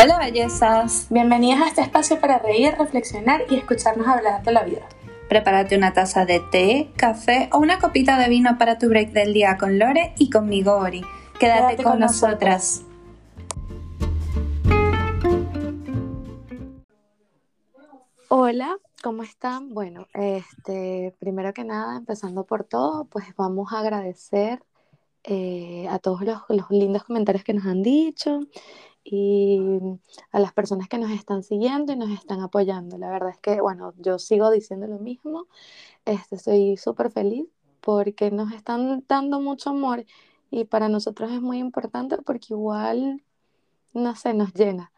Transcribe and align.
Hola 0.00 0.16
bellezas, 0.16 1.08
Bienvenidas 1.10 1.60
a 1.60 1.66
este 1.66 1.80
espacio 1.80 2.20
para 2.20 2.38
reír, 2.38 2.72
reflexionar 2.78 3.42
y 3.50 3.56
escucharnos 3.56 4.06
hablar 4.06 4.44
de 4.44 4.52
la 4.52 4.62
vida. 4.62 4.88
prepárate 5.28 5.76
una 5.76 5.92
taza 5.92 6.24
de 6.24 6.38
té, 6.38 6.92
café 6.94 7.50
o 7.52 7.58
una 7.58 7.80
copita 7.80 8.16
de 8.16 8.28
vino 8.28 8.58
para 8.58 8.78
tu 8.78 8.88
break 8.88 9.10
del 9.10 9.34
día 9.34 9.56
con 9.58 9.76
Lore 9.76 10.14
y 10.16 10.30
conmigo 10.30 10.76
Ori. 10.76 11.02
Quédate, 11.40 11.74
Quédate 11.74 11.82
con, 11.82 11.92
con 11.94 12.00
nosotras. 12.00 12.84
Hola, 18.28 18.76
¿cómo 19.02 19.24
están? 19.24 19.74
Bueno, 19.74 20.06
este, 20.14 21.12
primero 21.18 21.52
que 21.52 21.64
nada, 21.64 21.96
empezando 21.96 22.44
por 22.44 22.62
todo, 22.62 23.06
pues 23.06 23.24
vamos 23.36 23.72
a 23.72 23.80
agradecer 23.80 24.62
eh, 25.24 25.88
a 25.90 25.98
todos 25.98 26.22
los, 26.22 26.42
los 26.50 26.70
lindos 26.70 27.02
comentarios 27.02 27.42
que 27.42 27.52
nos 27.52 27.66
han 27.66 27.82
dicho 27.82 28.38
y 29.10 29.58
a 30.32 30.38
las 30.38 30.52
personas 30.52 30.88
que 30.88 30.98
nos 30.98 31.10
están 31.10 31.42
siguiendo 31.42 31.92
y 31.92 31.96
nos 31.96 32.10
están 32.10 32.42
apoyando. 32.42 32.98
La 32.98 33.08
verdad 33.08 33.30
es 33.30 33.38
que, 33.38 33.60
bueno, 33.60 33.94
yo 33.96 34.18
sigo 34.18 34.50
diciendo 34.50 34.86
lo 34.86 34.98
mismo, 34.98 35.46
este, 36.04 36.36
estoy 36.36 36.76
súper 36.76 37.10
feliz 37.10 37.46
porque 37.80 38.30
nos 38.30 38.52
están 38.52 39.04
dando 39.08 39.40
mucho 39.40 39.70
amor 39.70 40.04
y 40.50 40.64
para 40.64 40.90
nosotros 40.90 41.32
es 41.32 41.40
muy 41.40 41.58
importante 41.58 42.18
porque 42.18 42.48
igual, 42.50 43.22
no 43.94 44.14
sé, 44.14 44.34
nos 44.34 44.52
llena. 44.52 44.92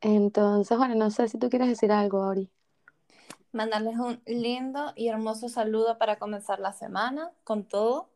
Entonces, 0.00 0.78
bueno, 0.78 0.94
no 0.94 1.10
sé 1.10 1.28
si 1.28 1.36
tú 1.36 1.50
quieres 1.50 1.68
decir 1.68 1.90
algo, 1.90 2.20
Ori. 2.20 2.50
Mandarles 3.52 3.98
un 3.98 4.22
lindo 4.26 4.92
y 4.94 5.08
hermoso 5.08 5.48
saludo 5.48 5.98
para 5.98 6.20
comenzar 6.20 6.60
la 6.60 6.72
semana 6.72 7.32
con 7.42 7.64
todo. 7.64 8.09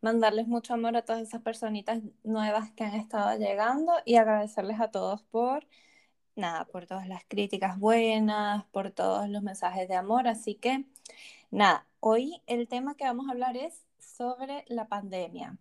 Mandarles 0.00 0.46
mucho 0.46 0.74
amor 0.74 0.96
a 0.96 1.02
todas 1.02 1.22
esas 1.22 1.42
personitas 1.42 2.00
nuevas 2.22 2.70
que 2.72 2.84
han 2.84 2.94
estado 2.94 3.36
llegando 3.38 3.92
y 4.04 4.16
agradecerles 4.16 4.80
a 4.80 4.90
todos 4.90 5.22
por 5.22 5.66
nada, 6.36 6.66
por 6.66 6.86
todas 6.86 7.08
las 7.08 7.24
críticas 7.26 7.78
buenas, 7.78 8.64
por 8.66 8.90
todos 8.90 9.28
los 9.28 9.42
mensajes 9.42 9.88
de 9.88 9.96
amor. 9.96 10.28
Así 10.28 10.54
que 10.54 10.84
nada, 11.50 11.86
hoy 12.00 12.42
el 12.46 12.68
tema 12.68 12.94
que 12.94 13.04
vamos 13.04 13.26
a 13.28 13.32
hablar 13.32 13.56
es 13.56 13.84
sobre 13.98 14.64
la 14.68 14.86
pandemia. 14.86 15.56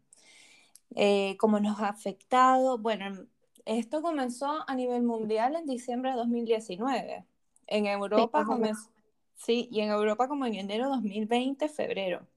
Eh, 0.96 1.36
cómo 1.38 1.60
nos 1.60 1.80
ha 1.80 1.90
afectado. 1.90 2.78
Bueno, 2.78 3.26
esto 3.66 4.02
comenzó 4.02 4.64
a 4.68 4.76
nivel 4.76 5.04
mundial 5.04 5.56
en 5.56 5.66
diciembre 5.66 6.12
de 6.12 6.18
2019. 6.18 7.26
En 7.68 7.86
Europa 7.88 8.46
comenzó, 8.46 8.90
sí, 9.36 9.68
y 9.72 9.82
en 9.82 9.90
Europa 9.90 10.28
como 10.28 10.46
en 10.46 10.56
enero 10.56 10.86
de 10.86 10.92
2020, 10.92 11.68
febrero. 11.70 12.28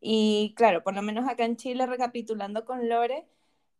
Y 0.00 0.54
claro, 0.56 0.82
por 0.82 0.94
lo 0.94 1.02
menos 1.02 1.28
acá 1.28 1.44
en 1.44 1.56
Chile, 1.56 1.86
recapitulando 1.86 2.64
con 2.64 2.88
Lore, 2.88 3.26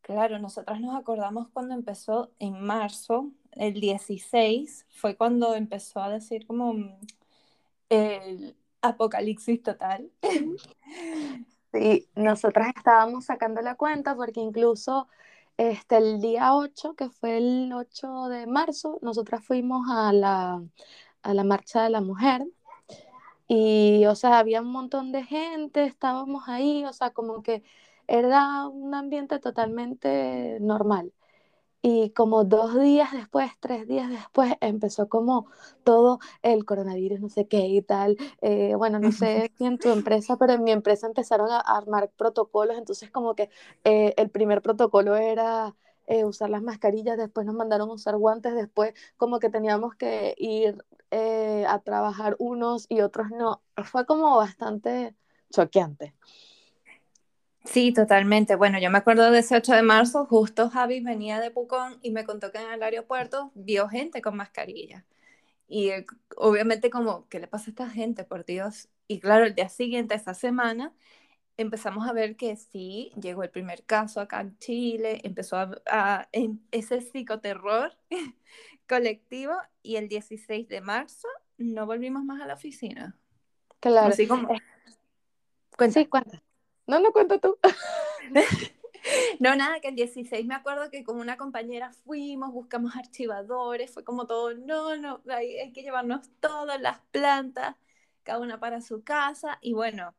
claro, 0.03 0.39
nosotras 0.39 0.81
nos 0.81 0.97
acordamos 0.97 1.49
cuando 1.51 1.75
empezó 1.75 2.33
en 2.39 2.61
marzo, 2.61 3.31
el 3.53 3.75
16, 3.81 4.87
fue 4.91 5.17
cuando 5.17 5.55
empezó 5.55 6.01
a 6.01 6.11
decir 6.11 6.47
como 6.47 6.75
mm, 6.75 6.99
el 7.91 8.57
apocalipsis 8.83 9.63
total. 9.63 10.11
Sí, 11.73 12.09
nosotras 12.15 12.73
estábamos 12.75 13.27
sacando 13.27 13.61
la 13.61 13.75
cuenta 13.75 14.17
porque 14.17 14.41
incluso 14.41 15.07
este, 15.59 15.99
el 15.99 16.21
día 16.21 16.55
8, 16.55 16.95
que 16.95 17.11
fue 17.11 17.37
el 17.39 17.73
8 17.75 18.29
de 18.29 18.47
marzo, 18.47 18.99
nosotras 19.03 19.45
fuimos 19.45 19.87
a 19.91 20.13
la, 20.15 20.63
a 21.23 21.35
la 21.35 21.45
Marcha 21.45 21.83
de 21.85 21.91
la 21.91 22.01
Mujer 22.01 22.43
y, 23.49 24.07
o 24.07 24.15
sea, 24.15 24.39
había 24.39 24.61
un 24.63 24.71
montón 24.73 25.13
de 25.13 25.25
gente, 25.25 25.85
estábamos 25.85 26.45
ahí, 26.49 26.85
o 26.85 26.93
sea, 26.93 27.11
como 27.11 27.43
que 27.43 27.63
era 28.07 28.67
un 28.69 28.95
ambiente 28.95 29.39
totalmente 29.41 30.59
normal. 30.61 31.13
Y 31.83 32.11
como 32.11 32.45
dos 32.45 32.79
días 32.81 33.13
después, 33.13 33.53
tres 33.61 33.87
días 33.87 34.11
después, 34.11 34.55
empezó 34.61 35.09
como 35.09 35.47
todo 35.85 36.19
el 36.43 36.65
coronavirus, 36.65 37.21
no 37.21 37.29
sé 37.29 37.47
qué 37.49 37.67
y 37.69 37.83
tal. 37.83 38.17
Eh, 38.43 38.75
bueno, 38.77 38.99
no 38.99 39.13
sé 39.13 39.53
si 39.57 39.65
en 39.65 39.79
tu 39.79 39.91
empresa, 39.91 40.37
pero 40.37 40.55
en 40.55 40.65
mi 40.65 40.73
empresa 40.73 41.07
empezaron 41.07 41.51
a 41.51 41.61
armar 41.61 42.11
protocolos, 42.17 42.77
entonces 42.79 43.11
como 43.11 43.35
que 43.37 43.51
eh, 43.85 44.15
el 44.17 44.31
primer 44.31 44.61
protocolo 44.63 45.17
era 45.17 45.75
eh, 46.09 46.25
usar 46.25 46.49
las 46.49 46.63
mascarillas, 46.63 47.19
después 47.19 47.47
nos 47.47 47.55
mandaron 47.55 47.91
usar 47.91 48.17
guantes, 48.17 48.55
después 48.55 48.95
como 49.19 49.39
que 49.39 49.51
teníamos 49.51 49.95
que 49.95 50.35
ir 50.39 50.83
eh, 51.11 51.67
a 51.69 51.81
trabajar 51.81 52.35
unos 52.39 52.87
y 52.89 53.03
otros 53.03 53.29
no. 53.31 53.63
Fue 53.85 54.07
como 54.07 54.37
bastante 54.37 55.15
choqueante. 55.51 56.15
Sí, 57.65 57.93
totalmente. 57.93 58.57
Bueno, 58.57 58.79
yo 58.79 58.91
me 58.91 58.97
acuerdo 58.97 59.31
de 59.31 59.41
ese 59.41 59.55
8 59.55 59.75
de 59.75 59.83
marzo, 59.83 60.25
justo 60.25 60.71
Javi 60.71 61.01
venía 61.01 61.41
de 61.41 61.51
Pucón 61.51 61.99
y 62.01 62.11
me 62.11 62.25
contó 62.25 62.51
que 62.51 62.59
en 62.59 62.73
el 62.73 62.83
aeropuerto 62.83 63.53
vio 63.55 63.89
gente 63.89 64.23
con 64.23 64.35
mascarilla. 64.35 65.05
Y 65.69 65.91
eh, 65.91 66.07
obviamente 66.37 66.89
como, 66.89 67.29
¿qué 67.29 67.39
le 67.39 67.49
pasa 67.49 67.67
a 67.67 67.71
esta 67.71 67.91
gente, 67.91 68.25
por 68.25 68.47
Dios? 68.47 68.89
Y 69.07 69.21
claro, 69.21 69.45
el 69.45 69.55
día 69.55 69.69
siguiente, 69.69 70.15
esa 70.15 70.33
semana, 70.33 70.95
empezamos 71.59 72.09
a 72.09 72.13
ver 72.13 72.37
que 72.37 72.57
sí, 72.57 73.13
llegó 73.21 73.43
el 73.43 73.51
primer 73.51 73.85
caso 73.85 74.21
acá 74.21 74.41
en 74.41 74.57
Chile, 74.59 75.21
empezó 75.25 75.57
a, 75.57 75.71
a- 75.91 76.29
en 76.33 76.67
ese 76.71 77.01
psicoterror 77.03 77.93
colectivo 78.89 79.55
y 79.83 79.97
el 79.97 80.09
16 80.09 80.69
de 80.69 80.81
marzo 80.81 81.29
no 81.59 81.85
volvimos 81.85 82.25
más 82.25 82.41
a 82.41 82.47
la 82.47 82.55
oficina. 82.55 83.17
Claro. 83.81 84.13
Así 84.13 84.27
como, 84.27 84.49
Eh, 84.55 84.61
cuenta. 85.77 86.01
sí, 86.01 86.07
cuenta. 86.07 86.43
No, 86.87 87.01
no 87.01 87.13
cuenta 87.13 87.39
tú. 87.39 87.59
No, 89.41 89.55
nada, 89.57 89.81
que 89.81 89.89
el 89.89 89.95
16 89.95 90.45
me 90.45 90.55
acuerdo 90.55 90.91
que 90.91 91.03
con 91.05 91.19
una 91.19 91.37
compañera 91.37 91.93
fuimos, 91.93 92.53
buscamos 92.53 92.95
archivadores, 92.97 93.91
fue 93.93 94.05
como 94.05 94.27
todo, 94.27 94.53
no, 94.55 94.97
no, 94.97 95.23
hay, 95.29 95.57
hay 95.59 95.73
que 95.73 95.83
llevarnos 95.83 96.29
todas 96.41 96.79
las 96.81 96.99
plantas, 97.13 97.77
cada 98.23 98.41
una 98.41 98.61
para 98.61 98.83
su 98.83 99.05
casa, 99.05 99.59
y 99.63 99.73
bueno, 99.73 100.15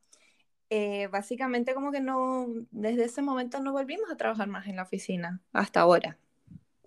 eh, 0.70 1.08
básicamente 1.08 1.74
como 1.74 1.92
que 1.92 2.02
no, 2.02 2.48
desde 2.72 3.06
ese 3.06 3.22
momento 3.22 3.60
no 3.62 3.72
volvimos 3.74 4.10
a 4.12 4.18
trabajar 4.18 4.48
más 4.48 4.68
en 4.68 4.76
la 4.78 4.84
oficina, 4.84 5.42
hasta 5.54 5.82
ahora. 5.82 6.18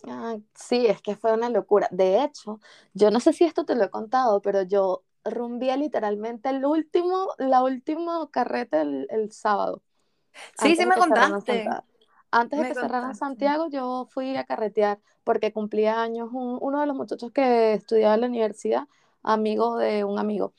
Ah, 0.08 0.36
sí, 0.54 0.86
es 0.86 1.00
que 1.00 1.14
fue 1.16 1.32
una 1.32 1.48
locura. 1.48 1.88
De 1.92 2.22
hecho, 2.24 2.60
yo 2.92 3.10
no 3.10 3.20
sé 3.20 3.32
si 3.32 3.44
esto 3.44 3.64
te 3.64 3.74
lo 3.76 3.84
he 3.84 3.90
contado, 3.90 4.42
pero 4.42 4.62
yo 4.62 5.04
rumbié 5.24 5.76
literalmente 5.76 6.48
el 6.50 6.64
último, 6.64 7.28
la 7.38 7.62
última 7.62 8.28
carrete 8.30 8.80
el, 8.80 9.06
el 9.10 9.30
sábado, 9.32 9.82
Sí, 10.54 10.76
sí 10.76 10.86
me 10.86 10.98
contaste, 10.98 11.76
Antes 12.30 12.58
de 12.60 12.66
que 12.66 12.74
cerraran. 12.74 13.14
Santiago, 13.14 13.68
yo 13.70 14.06
fui 14.10 14.36
a 14.36 14.44
carretear 14.44 15.00
porque 15.24 15.52
cumplía 15.52 16.02
años 16.02 16.30
un- 16.32 16.58
uno 16.60 16.80
de 16.80 16.86
los 16.86 16.96
muchachos 16.96 17.32
que 17.32 17.74
estudiaba 17.74 18.14
en 18.14 18.22
la 18.22 18.26
universidad, 18.28 18.88
amigo 19.22 19.76
de 19.78 20.04
un 20.04 20.18
amigo. 20.18 20.54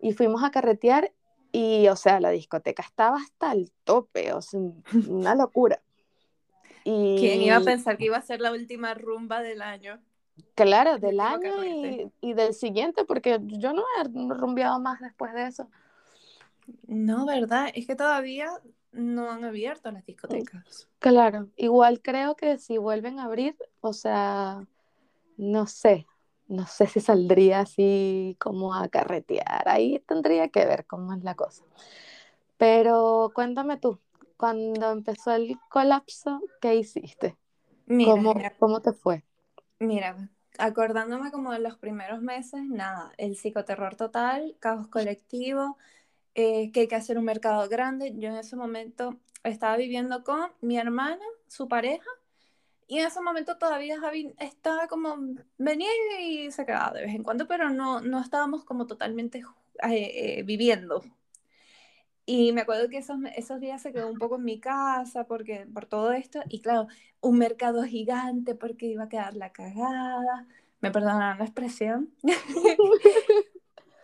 Y 0.00 0.12
fuimos 0.14 0.42
a 0.44 0.50
carretear 0.50 1.12
y, 1.52 1.88
o 1.88 1.96
sea, 1.96 2.20
la 2.20 2.30
discoteca 2.30 2.82
estaba 2.82 3.18
hasta 3.18 3.52
el 3.52 3.72
tope, 3.84 4.32
o 4.32 4.42
sea, 4.42 4.60
una 5.08 5.34
locura. 5.34 5.82
¿Quién 7.14 7.42
iba 7.42 7.56
a 7.56 7.60
Y 7.60 7.64
pensar 7.64 7.96
que 7.98 8.06
iba 8.06 8.16
a 8.16 8.22
ser 8.22 8.40
la 8.40 8.52
última 8.52 8.94
rumba 8.94 9.42
del 9.42 9.62
año? 9.62 10.00
Claro, 10.54 10.94
El 10.94 11.00
del 11.00 11.20
año 11.20 11.64
y, 11.64 12.12
y 12.20 12.34
del 12.34 12.52
siguiente, 12.54 13.04
porque 13.04 13.38
yo 13.42 13.72
no 13.72 13.84
he 13.98 14.04
rumbeado 14.34 14.80
más 14.80 15.00
después 15.00 15.32
de 15.34 15.46
eso. 15.46 15.68
No, 16.86 17.26
¿verdad? 17.26 17.70
Es 17.74 17.86
que 17.86 17.94
todavía 17.96 18.50
no 18.92 19.30
han 19.30 19.44
abierto 19.44 19.90
las 19.92 20.04
discotecas. 20.04 20.88
Claro, 20.98 21.48
igual 21.56 22.02
creo 22.02 22.36
que 22.36 22.58
si 22.58 22.76
vuelven 22.78 23.20
a 23.20 23.24
abrir, 23.24 23.56
o 23.80 23.92
sea, 23.92 24.66
no 25.36 25.66
sé, 25.66 26.06
no 26.48 26.66
sé 26.66 26.86
si 26.86 27.00
saldría 27.00 27.60
así 27.60 28.36
como 28.40 28.74
a 28.74 28.88
carretear, 28.88 29.68
ahí 29.68 30.02
tendría 30.06 30.48
que 30.48 30.64
ver 30.64 30.86
cómo 30.86 31.14
es 31.14 31.22
la 31.22 31.34
cosa. 31.34 31.62
Pero 32.56 33.30
cuéntame 33.34 33.76
tú, 33.76 34.00
cuando 34.36 34.90
empezó 34.90 35.32
el 35.32 35.58
colapso, 35.68 36.40
¿qué 36.60 36.74
hiciste? 36.74 37.36
Mira, 37.86 38.12
¿Cómo, 38.12 38.34
mira, 38.34 38.52
cómo 38.58 38.80
te 38.80 38.92
fue? 38.92 39.24
Mira, 39.78 40.28
acordándome 40.58 41.30
como 41.30 41.52
de 41.52 41.60
los 41.60 41.76
primeros 41.76 42.20
meses, 42.20 42.62
nada, 42.64 43.12
el 43.16 43.36
psicoterror 43.36 43.94
total, 43.94 44.56
caos 44.58 44.88
colectivo, 44.88 45.76
eh, 46.34 46.70
que 46.72 46.80
hay 46.80 46.88
que 46.88 46.96
hacer 46.96 47.18
un 47.18 47.24
mercado 47.24 47.68
grande. 47.68 48.14
Yo 48.16 48.28
en 48.28 48.36
ese 48.36 48.56
momento 48.56 49.16
estaba 49.44 49.76
viviendo 49.76 50.24
con 50.24 50.50
mi 50.60 50.78
hermana, 50.78 51.24
su 51.46 51.68
pareja, 51.68 52.10
y 52.88 52.98
en 52.98 53.06
ese 53.06 53.20
momento 53.20 53.58
todavía 53.58 54.00
Javi 54.00 54.34
estaba 54.38 54.88
como, 54.88 55.14
venía 55.58 55.90
y 56.20 56.50
se 56.50 56.64
quedaba 56.64 56.92
de 56.92 57.02
vez 57.02 57.14
en 57.14 57.22
cuando, 57.22 57.46
pero 57.46 57.68
no, 57.68 58.00
no 58.00 58.20
estábamos 58.20 58.64
como 58.64 58.86
totalmente 58.86 59.42
eh, 59.88 60.38
eh, 60.38 60.42
viviendo. 60.42 61.04
Y 62.24 62.52
me 62.52 62.62
acuerdo 62.62 62.88
que 62.88 62.98
esos, 62.98 63.18
esos 63.36 63.60
días 63.60 63.82
se 63.82 63.92
quedó 63.92 64.08
un 64.10 64.18
poco 64.18 64.36
en 64.36 64.44
mi 64.44 64.58
casa 64.58 65.24
porque, 65.24 65.66
por 65.72 65.86
todo 65.86 66.12
esto. 66.12 66.40
Y 66.48 66.60
claro, 66.60 66.88
un 67.20 67.38
mercado 67.38 67.84
gigante 67.84 68.54
porque 68.54 68.86
iba 68.86 69.04
a 69.04 69.08
quedar 69.08 69.34
la 69.34 69.52
cagada. 69.52 70.46
Me 70.80 70.90
perdonarán 70.90 71.38
la 71.38 71.44
expresión. 71.44 72.10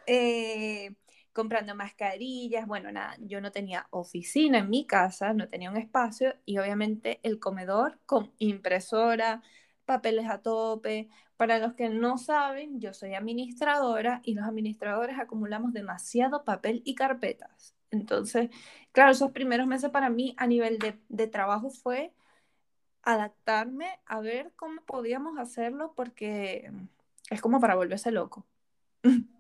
Eh, 0.07 0.95
comprando 1.35 1.75
mascarillas. 1.75 2.67
Bueno, 2.67 2.93
nada, 2.93 3.17
yo 3.21 3.41
no 3.43 3.53
tenía 3.53 3.87
oficina 3.91 4.59
en 4.61 4.71
mi 4.71 4.87
casa, 4.87 5.35
no 5.35 5.49
tenía 5.49 5.71
un 5.71 5.77
espacio. 5.77 6.35
Y 6.47 6.59
obviamente 6.59 7.21
el 7.23 7.39
comedor 7.41 8.01
con 8.07 8.33
impresora, 8.39 9.43
papeles 9.85 10.29
a 10.31 10.43
tope. 10.43 11.09
Para 11.37 11.59
los 11.59 11.75
que 11.75 11.91
no 11.91 12.19
saben, 12.19 12.81
yo 12.81 12.95
soy 12.95 13.15
administradora 13.15 14.23
y 14.25 14.35
los 14.35 14.47
administradores 14.47 15.19
acumulamos 15.19 15.73
demasiado 15.73 16.45
papel 16.45 16.83
y 16.85 16.95
carpetas. 16.95 17.75
Entonces, 17.91 18.51
claro, 18.93 19.13
esos 19.13 19.33
primeros 19.33 19.67
meses 19.67 19.91
para 19.91 20.11
mí 20.11 20.35
a 20.39 20.47
nivel 20.47 20.79
de, 20.79 20.99
de 21.09 21.27
trabajo 21.29 21.71
fue 21.71 22.15
adaptarme 23.03 24.01
a 24.07 24.21
ver 24.21 24.53
cómo 24.57 24.83
podíamos 24.83 25.39
hacerlo 25.39 25.93
porque 25.97 26.71
es 27.31 27.41
como 27.41 27.61
para 27.61 27.75
volverse 27.77 28.11
loco. 28.11 28.47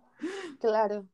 Claro. 0.58 1.08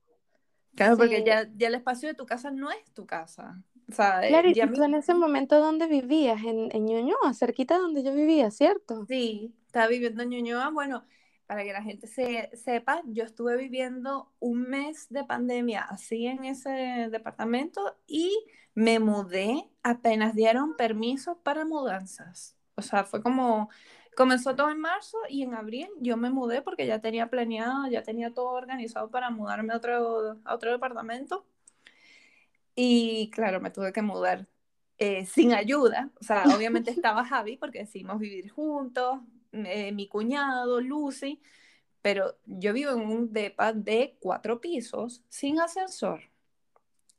Claro, 0.75 0.97
porque 0.97 1.25
ya, 1.25 1.49
ya 1.57 1.69
el 1.69 1.75
espacio 1.75 2.09
de 2.09 2.15
tu 2.15 2.27
casa 2.27 2.51
no 2.51 2.71
es 2.71 2.93
tu 2.93 3.07
casa. 3.07 3.63
O 3.89 3.93
sea, 3.93 4.21
Claro, 4.27 4.49
y 4.49 4.55
tú 4.55 4.83
en 4.83 4.95
ese 4.95 5.15
momento, 5.15 5.59
¿dónde 5.59 5.87
vivías? 5.87 6.43
En, 6.45 6.69
en 6.73 6.87
Ñuñoa, 6.87 7.35
cerquita 7.35 7.75
de 7.75 7.81
donde 7.81 8.03
yo 8.03 8.15
vivía, 8.15 8.51
¿cierto? 8.51 9.05
Sí, 9.07 9.55
estaba 9.67 9.89
viviendo 9.89 10.23
en 10.23 10.31
Ñuñoa. 10.31 10.71
Bueno, 10.71 11.05
para 11.47 11.65
que 11.65 11.73
la 11.73 11.83
gente 11.83 12.07
se, 12.07 12.51
sepa, 12.55 13.03
yo 13.07 13.25
estuve 13.25 13.57
viviendo 13.57 14.33
un 14.39 14.63
mes 14.63 15.09
de 15.09 15.25
pandemia 15.25 15.83
así 15.83 16.27
en 16.27 16.45
ese 16.45 17.09
departamento 17.11 17.99
y 18.07 18.33
me 18.75 19.01
mudé 19.01 19.69
apenas 19.83 20.37
dieron 20.37 20.77
permiso 20.77 21.41
para 21.43 21.65
mudanzas. 21.65 22.57
O 22.77 22.83
sea, 22.83 23.05
fue 23.05 23.21
como, 23.21 23.69
comenzó 24.17 24.55
todo 24.57 24.71
en 24.71 24.81
marzo 24.81 25.19
y 25.29 25.43
en 25.43 25.55
abril 25.55 25.89
yo 26.01 26.17
me 26.17 26.31
mudé 26.31 26.63
porque 26.63 26.87
ya 26.87 27.01
tenía 27.01 27.29
planeado, 27.31 27.87
ya 27.89 28.03
tenía 28.03 28.33
todo 28.33 28.49
organizado 28.53 29.11
para 29.11 29.31
mudarme 29.31 29.73
a 29.73 29.77
otro, 29.77 30.39
a 30.45 30.55
otro 30.55 30.73
departamento. 30.73 31.47
Y 32.75 33.31
claro, 33.31 33.61
me 33.61 33.71
tuve 33.71 33.93
que 33.93 34.03
mudar 34.03 34.47
eh, 34.99 35.27
sin 35.27 35.53
ayuda. 35.55 36.11
O 36.21 36.25
sea, 36.25 36.45
obviamente 36.55 36.91
estaba 36.91 37.25
Javi 37.25 37.57
porque 37.57 37.81
decidimos 37.81 38.19
vivir 38.19 38.51
juntos, 38.51 39.21
eh, 39.53 39.93
mi 39.93 40.09
cuñado, 40.09 40.81
Lucy, 40.81 41.41
pero 42.03 42.39
yo 42.47 42.73
vivo 42.73 42.93
en 42.93 43.01
un 43.01 43.33
depa 43.33 43.73
de 43.73 44.17
cuatro 44.21 44.61
pisos 44.61 45.23
sin 45.29 45.61
ascensor, 45.61 46.30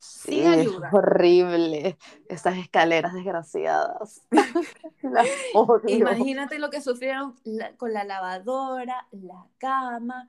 Sí, 0.02 0.34
sin 0.34 0.48
es 0.48 0.68
ayuda. 0.68 0.90
horrible. 0.92 1.98
Esas 2.28 2.58
escaleras 2.58 3.14
desgraciadas. 3.14 4.22
Las 5.04 5.28
odio. 5.54 5.82
Imagínate 5.96 6.58
lo 6.60 6.70
que 6.72 6.82
sufrieron 6.82 7.36
la- 7.44 7.76
con 7.78 7.94
la 7.94 8.04
lavadora, 8.04 9.08
la 9.12 9.48
cama. 9.60 10.28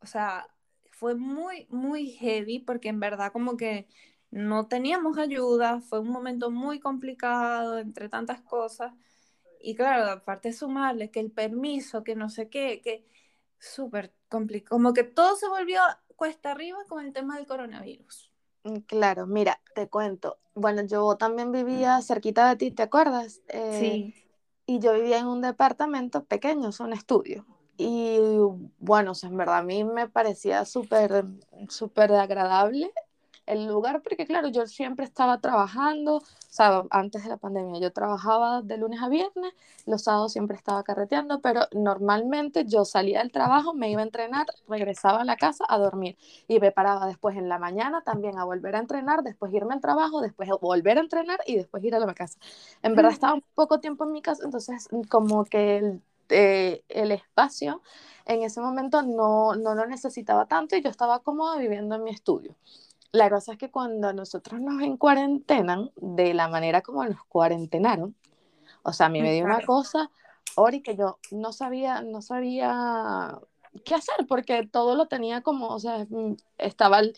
O 0.00 0.06
sea, 0.06 0.46
fue 0.90 1.14
muy, 1.14 1.66
muy 1.70 2.10
heavy 2.12 2.60
porque 2.60 2.88
en 2.88 3.00
verdad 3.00 3.32
como 3.32 3.56
que 3.56 3.88
no 4.30 4.68
teníamos 4.68 5.18
ayuda, 5.18 5.80
fue 5.80 6.00
un 6.00 6.08
momento 6.08 6.50
muy 6.50 6.80
complicado 6.80 7.78
entre 7.78 8.08
tantas 8.08 8.40
cosas. 8.42 8.92
Y 9.60 9.74
claro, 9.74 10.10
aparte 10.10 10.48
de 10.48 10.54
sumarle 10.54 11.10
que 11.10 11.20
el 11.20 11.30
permiso, 11.30 12.04
que 12.04 12.14
no 12.16 12.28
sé 12.30 12.48
qué, 12.50 12.80
que 12.82 13.06
súper 13.58 14.14
complicado, 14.28 14.76
como 14.76 14.92
que 14.94 15.04
todo 15.04 15.36
se 15.36 15.48
volvió 15.48 15.80
cuesta 16.16 16.52
arriba 16.52 16.78
con 16.88 17.04
el 17.04 17.12
tema 17.12 17.36
del 17.36 17.46
coronavirus. 17.46 18.33
Mm, 18.64 18.78
Claro, 18.86 19.26
mira, 19.26 19.60
te 19.74 19.88
cuento. 19.88 20.38
Bueno, 20.54 20.82
yo 20.82 21.16
también 21.16 21.52
vivía 21.52 22.00
cerquita 22.02 22.48
de 22.48 22.56
ti, 22.56 22.70
¿te 22.70 22.82
acuerdas? 22.82 23.42
Eh, 23.48 23.70
Sí, 23.78 24.14
y 24.66 24.78
yo 24.80 24.94
vivía 24.94 25.18
en 25.18 25.26
un 25.26 25.42
departamento 25.42 26.24
pequeño, 26.24 26.70
es 26.70 26.80
un 26.80 26.92
estudio. 26.92 27.46
Y 27.76 28.18
bueno, 28.78 29.12
o 29.12 29.14
sea, 29.14 29.28
en 29.30 29.36
verdad 29.36 29.58
a 29.58 29.62
mí 29.62 29.84
me 29.84 30.08
parecía 30.08 30.64
súper, 30.64 31.24
súper 31.68 32.12
agradable 32.12 32.92
el 33.46 33.66
lugar, 33.66 34.02
porque 34.02 34.26
claro, 34.26 34.48
yo 34.48 34.66
siempre 34.66 35.04
estaba 35.04 35.40
trabajando, 35.40 36.16
o 36.16 36.22
sea, 36.48 36.84
antes 36.90 37.22
de 37.24 37.28
la 37.28 37.36
pandemia, 37.36 37.80
yo 37.80 37.92
trabajaba 37.92 38.62
de 38.62 38.76
lunes 38.78 39.00
a 39.02 39.08
viernes, 39.08 39.52
los 39.86 40.02
sábados 40.04 40.32
siempre 40.32 40.56
estaba 40.56 40.82
carreteando, 40.82 41.40
pero 41.40 41.62
normalmente 41.72 42.64
yo 42.66 42.84
salía 42.84 43.20
del 43.20 43.32
trabajo, 43.32 43.74
me 43.74 43.90
iba 43.90 44.00
a 44.00 44.04
entrenar, 44.04 44.46
regresaba 44.68 45.22
a 45.22 45.24
la 45.24 45.36
casa 45.36 45.64
a 45.68 45.78
dormir 45.78 46.16
y 46.48 46.60
me 46.60 46.72
paraba 46.72 47.06
después 47.06 47.36
en 47.36 47.48
la 47.48 47.58
mañana 47.58 48.02
también 48.02 48.38
a 48.38 48.44
volver 48.44 48.76
a 48.76 48.78
entrenar, 48.80 49.22
después 49.22 49.52
irme 49.52 49.74
al 49.74 49.80
trabajo, 49.80 50.20
después 50.20 50.48
volver 50.60 50.98
a 50.98 51.00
entrenar 51.00 51.40
y 51.46 51.56
después 51.56 51.82
ir 51.84 51.94
a 51.94 51.98
la 51.98 52.14
casa. 52.14 52.38
En 52.82 52.94
verdad 52.94 53.12
estaba 53.12 53.40
poco 53.54 53.80
tiempo 53.80 54.04
en 54.04 54.12
mi 54.12 54.22
casa, 54.22 54.44
entonces 54.44 54.88
como 55.10 55.44
que 55.44 55.78
el, 55.78 56.02
eh, 56.30 56.82
el 56.88 57.12
espacio 57.12 57.82
en 58.26 58.42
ese 58.42 58.60
momento 58.60 59.02
no, 59.02 59.54
no 59.54 59.74
lo 59.74 59.86
necesitaba 59.86 60.46
tanto 60.46 60.76
y 60.76 60.82
yo 60.82 60.90
estaba 60.90 61.20
cómoda 61.20 61.58
viviendo 61.58 61.94
en 61.96 62.04
mi 62.04 62.10
estudio. 62.10 62.54
La 63.14 63.30
cosa 63.30 63.52
es 63.52 63.58
que 63.58 63.70
cuando 63.70 64.12
nosotros 64.12 64.60
nos 64.60 64.82
en 64.82 64.96
cuarentenan, 64.96 65.92
de 65.94 66.34
la 66.34 66.48
manera 66.48 66.80
como 66.80 67.04
nos 67.04 67.24
cuarentenaron, 67.26 68.16
o 68.82 68.92
sea, 68.92 69.06
a 69.06 69.08
mí 69.08 69.22
me 69.22 69.32
dio 69.32 69.44
una 69.44 69.64
cosa, 69.64 70.10
Ori, 70.56 70.82
que 70.82 70.96
yo 70.96 71.20
no 71.30 71.52
sabía, 71.52 72.02
no 72.02 72.22
sabía 72.22 73.38
qué 73.84 73.94
hacer, 73.94 74.26
porque 74.28 74.66
todo 74.66 74.94
lo 74.96 75.06
tenía 75.06 75.42
como, 75.42 75.68
o 75.68 75.78
sea, 75.80 76.06
mm, 76.08 76.36
estaba, 76.58 77.02
eh, 77.02 77.14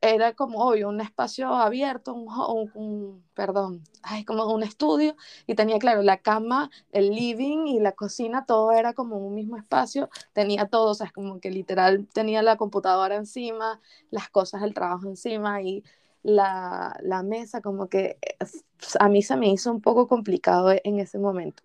era 0.00 0.34
como 0.34 0.60
obvio, 0.66 0.88
un 0.88 1.00
espacio 1.00 1.48
abierto, 1.54 2.14
un, 2.14 2.28
un- 2.28 2.70
un- 2.74 3.24
perdón, 3.34 3.82
ay, 4.02 4.24
como 4.24 4.46
un 4.52 4.62
estudio, 4.62 5.16
y 5.46 5.54
tenía, 5.54 5.78
claro, 5.78 6.02
la 6.02 6.18
cama, 6.18 6.70
el 6.92 7.10
living 7.10 7.66
y 7.66 7.80
la 7.80 7.92
cocina, 7.92 8.44
todo 8.46 8.72
era 8.72 8.92
como 8.94 9.18
un 9.18 9.34
mismo 9.34 9.56
espacio, 9.56 10.08
tenía 10.32 10.66
todo, 10.68 10.90
o 10.90 10.94
sea, 10.94 11.06
es 11.06 11.12
como 11.12 11.40
que 11.40 11.50
literal 11.50 12.06
tenía 12.12 12.42
la 12.42 12.56
computadora 12.56 13.16
encima, 13.16 13.80
las 14.10 14.28
cosas 14.30 14.62
del 14.62 14.74
trabajo 14.74 15.06
encima 15.08 15.62
y 15.62 15.84
la, 16.22 16.96
la 17.02 17.22
mesa, 17.22 17.60
como 17.60 17.88
que 17.88 18.18
eh, 18.22 18.36
a 18.98 19.08
mí 19.08 19.22
se 19.22 19.36
me 19.36 19.48
hizo 19.48 19.70
un 19.70 19.80
poco 19.80 20.08
complicado 20.08 20.70
en 20.82 20.98
ese 21.00 21.18
momento. 21.18 21.62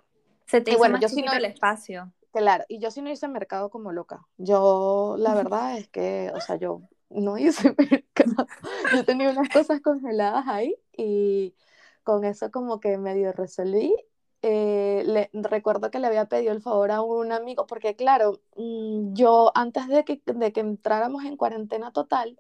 Se 0.47 0.61
te 0.61 0.71
Y 0.71 0.73
hizo 0.73 0.79
bueno, 0.79 0.93
más 0.95 1.01
yo 1.03 1.09
sí 1.09 1.21
no- 1.21 1.31
el 1.33 1.45
espacio. 1.45 2.11
Claro, 2.31 2.63
y 2.67 2.79
yo 2.79 2.91
sí 2.91 3.01
no 3.01 3.09
hice 3.09 3.27
mercado 3.27 3.69
como 3.69 3.91
loca. 3.91 4.25
Yo, 4.37 5.15
la 5.17 5.33
verdad 5.35 5.77
es 5.77 5.87
que, 5.89 6.31
o 6.33 6.41
sea, 6.41 6.55
yo 6.57 6.81
no 7.09 7.37
hice 7.37 7.75
mercado. 7.77 8.47
Yo 8.95 9.05
tenía 9.05 9.31
unas 9.31 9.49
cosas 9.49 9.81
congeladas 9.81 10.47
ahí 10.47 10.75
y 10.95 11.55
con 12.03 12.23
eso 12.23 12.51
como 12.51 12.79
que 12.79 12.97
medio 12.97 13.31
resolví. 13.31 13.95
Eh, 14.41 15.03
le, 15.05 15.29
recuerdo 15.33 15.91
que 15.91 15.99
le 15.99 16.07
había 16.07 16.25
pedido 16.25 16.53
el 16.53 16.61
favor 16.61 16.91
a 16.91 17.01
un 17.01 17.33
amigo, 17.33 17.67
porque 17.67 17.95
claro, 17.95 18.39
mm, 18.55 19.13
yo 19.13 19.51
antes 19.53 19.87
de 19.87 20.05
que, 20.05 20.21
de 20.25 20.53
que 20.53 20.61
entráramos 20.61 21.25
en 21.25 21.35
cuarentena 21.35 21.91
total, 21.91 22.39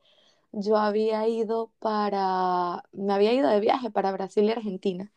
yo 0.51 0.77
había 0.77 1.27
ido 1.27 1.71
para, 1.79 2.83
me 2.93 3.13
había 3.13 3.33
ido 3.33 3.49
de 3.49 3.59
viaje 3.59 3.91
para 3.91 4.11
Brasil 4.11 4.45
y 4.45 4.51
Argentina. 4.51 5.11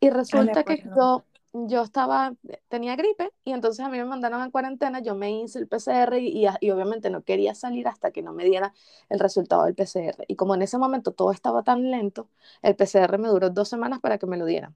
Y 0.00 0.10
resulta 0.10 0.64
que 0.64 0.82
yo, 0.96 1.24
yo 1.52 1.82
estaba, 1.82 2.34
tenía 2.68 2.96
gripe 2.96 3.30
y 3.44 3.52
entonces 3.52 3.84
a 3.84 3.88
mí 3.88 3.98
me 3.98 4.04
mandaron 4.04 4.40
a 4.40 4.50
cuarentena, 4.50 5.00
yo 5.00 5.14
me 5.14 5.30
hice 5.30 5.58
el 5.58 5.68
PCR 5.68 6.18
y, 6.18 6.46
y, 6.60 6.70
obviamente 6.70 7.10
no 7.10 7.22
quería 7.22 7.54
salir 7.54 7.88
hasta 7.88 8.10
que 8.10 8.22
no 8.22 8.32
me 8.32 8.44
diera 8.44 8.72
el 9.10 9.20
resultado 9.20 9.64
del 9.64 9.74
PCR. 9.74 10.24
Y 10.28 10.36
como 10.36 10.54
en 10.54 10.62
ese 10.62 10.78
momento 10.78 11.12
todo 11.12 11.30
estaba 11.30 11.62
tan 11.62 11.90
lento, 11.90 12.28
el 12.62 12.74
PCR 12.76 13.18
me 13.18 13.28
duró 13.28 13.50
dos 13.50 13.68
semanas 13.68 14.00
para 14.00 14.18
que 14.18 14.26
me 14.26 14.38
lo 14.38 14.46
dieran. 14.46 14.74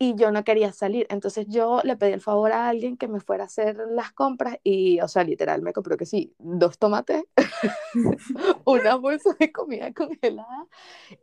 Y 0.00 0.14
yo 0.14 0.30
no 0.30 0.44
quería 0.44 0.72
salir, 0.72 1.06
entonces 1.10 1.46
yo 1.48 1.80
le 1.82 1.96
pedí 1.96 2.12
el 2.12 2.20
favor 2.20 2.52
a 2.52 2.68
alguien 2.68 2.96
que 2.96 3.08
me 3.08 3.18
fuera 3.20 3.44
a 3.44 3.46
hacer 3.46 3.76
las 3.90 4.12
compras 4.12 4.58
y, 4.62 5.00
o 5.00 5.08
sea, 5.08 5.24
literal, 5.24 5.60
me 5.60 5.72
compró 5.72 5.96
que 5.96 6.06
sí, 6.06 6.34
dos 6.38 6.78
tomates, 6.78 7.24
una 8.64 8.94
bolsa 8.94 9.36
de 9.40 9.50
comida 9.50 9.92
congelada 9.92 10.68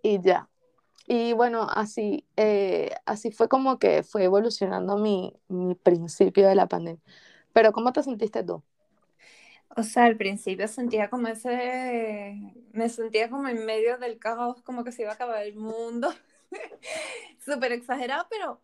y 0.03 0.21
ya. 0.21 0.49
Y 1.07 1.33
bueno, 1.33 1.67
así, 1.69 2.25
eh, 2.35 2.91
así 3.05 3.31
fue 3.31 3.47
como 3.47 3.79
que 3.79 4.03
fue 4.03 4.23
evolucionando 4.23 4.97
mi, 4.97 5.33
mi 5.47 5.75
principio 5.75 6.47
de 6.47 6.55
la 6.55 6.67
pandemia. 6.67 7.01
Pero 7.53 7.71
¿cómo 7.71 7.93
te 7.93 8.03
sentiste 8.03 8.43
tú? 8.43 8.63
O 9.77 9.83
sea, 9.83 10.05
al 10.05 10.17
principio 10.17 10.67
sentía 10.67 11.09
como 11.09 11.27
ese, 11.27 12.53
me 12.71 12.89
sentía 12.89 13.29
como 13.29 13.47
en 13.49 13.65
medio 13.65 13.97
del 13.97 14.19
caos, 14.19 14.61
como 14.61 14.83
que 14.83 14.91
se 14.91 15.01
iba 15.01 15.11
a 15.11 15.15
acabar 15.15 15.43
el 15.43 15.55
mundo. 15.55 16.13
Súper 17.45 17.73
exagerado, 17.73 18.25
pero 18.29 18.61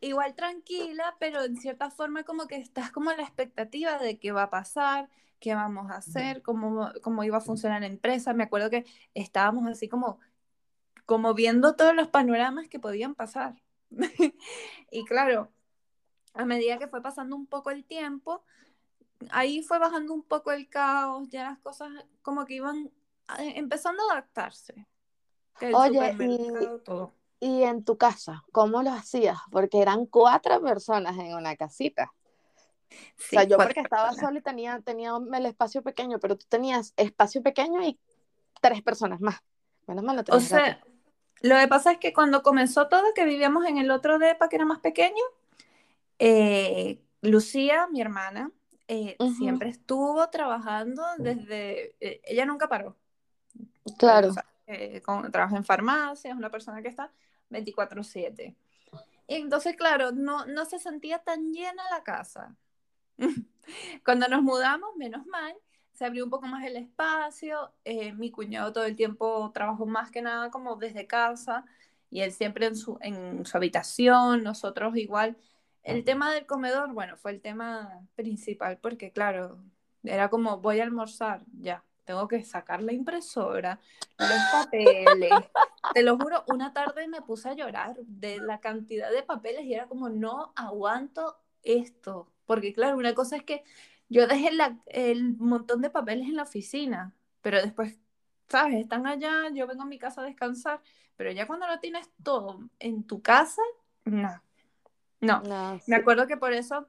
igual 0.00 0.34
tranquila, 0.34 1.16
pero 1.18 1.44
en 1.44 1.56
cierta 1.56 1.90
forma 1.90 2.24
como 2.24 2.46
que 2.46 2.56
estás 2.56 2.90
como 2.90 3.10
en 3.10 3.18
la 3.18 3.22
expectativa 3.24 3.98
de 3.98 4.18
qué 4.18 4.32
va 4.32 4.44
a 4.44 4.50
pasar, 4.50 5.08
qué 5.40 5.54
vamos 5.54 5.90
a 5.90 5.96
hacer, 5.96 6.42
cómo, 6.42 6.90
cómo 7.02 7.24
iba 7.24 7.38
a 7.38 7.40
funcionar 7.40 7.80
la 7.80 7.86
empresa. 7.86 8.34
Me 8.34 8.44
acuerdo 8.44 8.70
que 8.70 8.84
estábamos 9.14 9.66
así 9.66 9.88
como, 9.88 10.20
como 11.06 11.34
viendo 11.34 11.76
todos 11.76 11.94
los 11.94 12.08
panoramas 12.08 12.68
que 12.68 12.78
podían 12.78 13.14
pasar. 13.14 13.62
y 14.90 15.04
claro, 15.04 15.52
a 16.34 16.44
medida 16.44 16.78
que 16.78 16.88
fue 16.88 17.02
pasando 17.02 17.36
un 17.36 17.46
poco 17.46 17.70
el 17.70 17.84
tiempo, 17.84 18.42
ahí 19.30 19.62
fue 19.62 19.78
bajando 19.78 20.12
un 20.12 20.22
poco 20.22 20.52
el 20.52 20.68
caos, 20.68 21.28
ya 21.28 21.44
las 21.44 21.58
cosas 21.58 21.90
como 22.22 22.44
que 22.44 22.54
iban 22.54 22.90
eh, 23.38 23.52
empezando 23.56 24.02
a 24.08 24.14
adaptarse. 24.14 24.86
Oye, 25.72 26.16
todo. 26.84 27.14
y, 27.38 27.62
en 27.62 27.84
tu 27.84 27.96
casa, 27.96 28.44
¿cómo 28.50 28.82
lo 28.82 28.90
hacías? 28.90 29.38
Porque 29.52 29.80
eran 29.80 30.06
cuatro 30.06 30.60
personas 30.60 31.16
en 31.16 31.34
una 31.34 31.54
casita. 31.54 32.12
o 32.90 32.96
sea, 33.16 33.44
yo 33.44 33.56
porque 33.56 33.80
estaba 33.80 34.08
personas. 34.08 34.26
sola 34.26 34.38
y 34.40 34.42
tenía, 34.42 34.80
tenía 34.80 35.12
el 35.32 35.46
espacio 35.46 35.82
pequeño, 35.82 36.18
pero 36.18 36.36
tú 36.36 36.46
tenías 36.48 36.92
espacio 36.96 37.40
pequeño 37.40 37.82
y 37.84 38.00
tres 38.60 38.82
personas 38.82 39.20
más. 39.20 39.40
Menos 39.86 40.02
mal 40.04 40.16
no 40.16 40.22
O 40.22 40.40
gato. 40.40 40.93
Lo 41.48 41.56
que 41.58 41.68
pasa 41.68 41.92
es 41.92 41.98
que 41.98 42.12
cuando 42.12 42.42
comenzó 42.42 42.88
todo, 42.88 43.14
que 43.14 43.24
vivíamos 43.24 43.66
en 43.66 43.78
el 43.78 43.90
otro 43.90 44.18
depa 44.18 44.48
que 44.48 44.56
era 44.56 44.64
más 44.64 44.80
pequeño, 44.80 45.22
Eh, 46.18 47.00
Lucía, 47.22 47.88
mi 47.90 48.00
hermana, 48.00 48.50
eh, 48.88 49.16
Ujú. 49.18 49.34
siempre 49.34 49.68
estuvo 49.68 50.28
trabajando 50.30 51.02
desde, 51.18 51.96
eh, 52.00 52.20
ella 52.24 52.46
nunca 52.46 52.68
paró. 52.68 52.96
Claro. 53.98 54.28
O 54.28 54.32
sea, 54.32 54.46
eh, 54.66 55.02
con- 55.02 55.30
trabaja 55.32 55.56
en 55.56 55.64
farmacia, 55.64 56.30
es 56.30 56.36
una 56.36 56.50
persona 56.50 56.82
que 56.82 56.88
está 56.88 57.10
24/7. 57.50 58.54
Y 59.26 59.34
entonces, 59.36 59.76
claro, 59.76 60.12
no, 60.12 60.46
no 60.46 60.64
se 60.66 60.78
sentía 60.78 61.18
tan 61.18 61.52
llena 61.52 61.82
la 61.90 62.02
casa. 62.04 62.54
Cuando 64.04 64.28
nos 64.28 64.42
mudamos, 64.42 64.96
menos 64.96 65.26
mal, 65.26 65.54
se 65.94 66.04
abrió 66.04 66.24
un 66.24 66.30
poco 66.30 66.46
más 66.46 66.64
el 66.64 66.76
espacio. 66.76 67.72
eh, 67.84 68.12
mi 68.12 68.30
cuñado 68.30 68.72
todo 68.72 68.84
el 68.84 68.96
tiempo 68.96 69.50
trabajó 69.54 69.86
más 69.86 70.10
que 70.10 70.22
nada 70.22 70.50
como 70.50 70.76
desde 70.76 71.06
casa 71.06 71.64
y 72.10 72.20
él 72.20 72.32
siempre 72.32 72.66
en 72.66 72.76
su, 72.76 72.98
en 73.00 73.46
su 73.46 73.56
habitación, 73.56 74.42
nosotros 74.42 74.96
igual. 74.96 75.36
El 75.82 76.04
tema 76.04 76.32
del 76.32 76.46
comedor, 76.46 76.92
bueno, 76.92 77.16
fue 77.16 77.32
el 77.32 77.40
tema 77.40 78.06
principal 78.16 78.78
porque, 78.78 79.12
claro, 79.12 79.58
era 80.02 80.30
como 80.30 80.58
voy 80.58 80.80
a 80.80 80.84
almorzar, 80.84 81.42
ya, 81.60 81.84
tengo 82.04 82.28
que 82.28 82.42
sacar 82.44 82.82
la 82.82 82.92
impresora, 82.92 83.80
los 84.18 84.38
papeles. 84.52 85.30
Te 85.94 86.02
lo 86.02 86.16
juro, 86.18 86.44
una 86.48 86.72
tarde 86.72 87.08
me 87.08 87.22
puse 87.22 87.50
a 87.50 87.54
llorar 87.54 87.96
de 87.98 88.38
la 88.38 88.60
cantidad 88.60 89.10
de 89.10 89.22
papeles 89.22 89.64
y 89.64 89.74
era 89.74 89.86
como 89.86 90.08
no 90.08 90.52
aguanto 90.56 91.36
esto. 91.62 92.30
Porque 92.46 92.72
claro, 92.72 92.96
una 92.96 93.14
cosa 93.14 93.36
es 93.36 93.42
que 93.42 93.64
yo 94.08 94.26
dejé 94.26 94.52
la- 94.52 94.78
el 94.86 95.36
montón 95.38 95.82
de 95.82 95.90
papeles 95.90 96.28
en 96.28 96.36
la 96.36 96.42
oficina, 96.44 97.14
pero 97.42 97.60
después, 97.62 97.98
¿sabes? 98.48 98.76
Están 98.82 99.06
allá, 99.06 99.48
yo 99.52 99.66
vengo 99.66 99.82
a 99.82 99.86
mi 99.86 99.98
casa 99.98 100.22
a 100.22 100.24
descansar, 100.24 100.80
pero 101.16 101.30
ya 101.32 101.46
cuando 101.46 101.66
lo 101.66 101.78
tienes 101.80 102.08
todo 102.22 102.60
en 102.78 103.04
tu 103.04 103.22
casa, 103.22 103.62
no. 104.04 104.40
No. 105.20 105.42
No, 105.42 105.80
Me 105.86 105.96
acuerdo 105.96 106.26
que 106.26 106.36
por 106.36 106.52
eso 106.52 106.88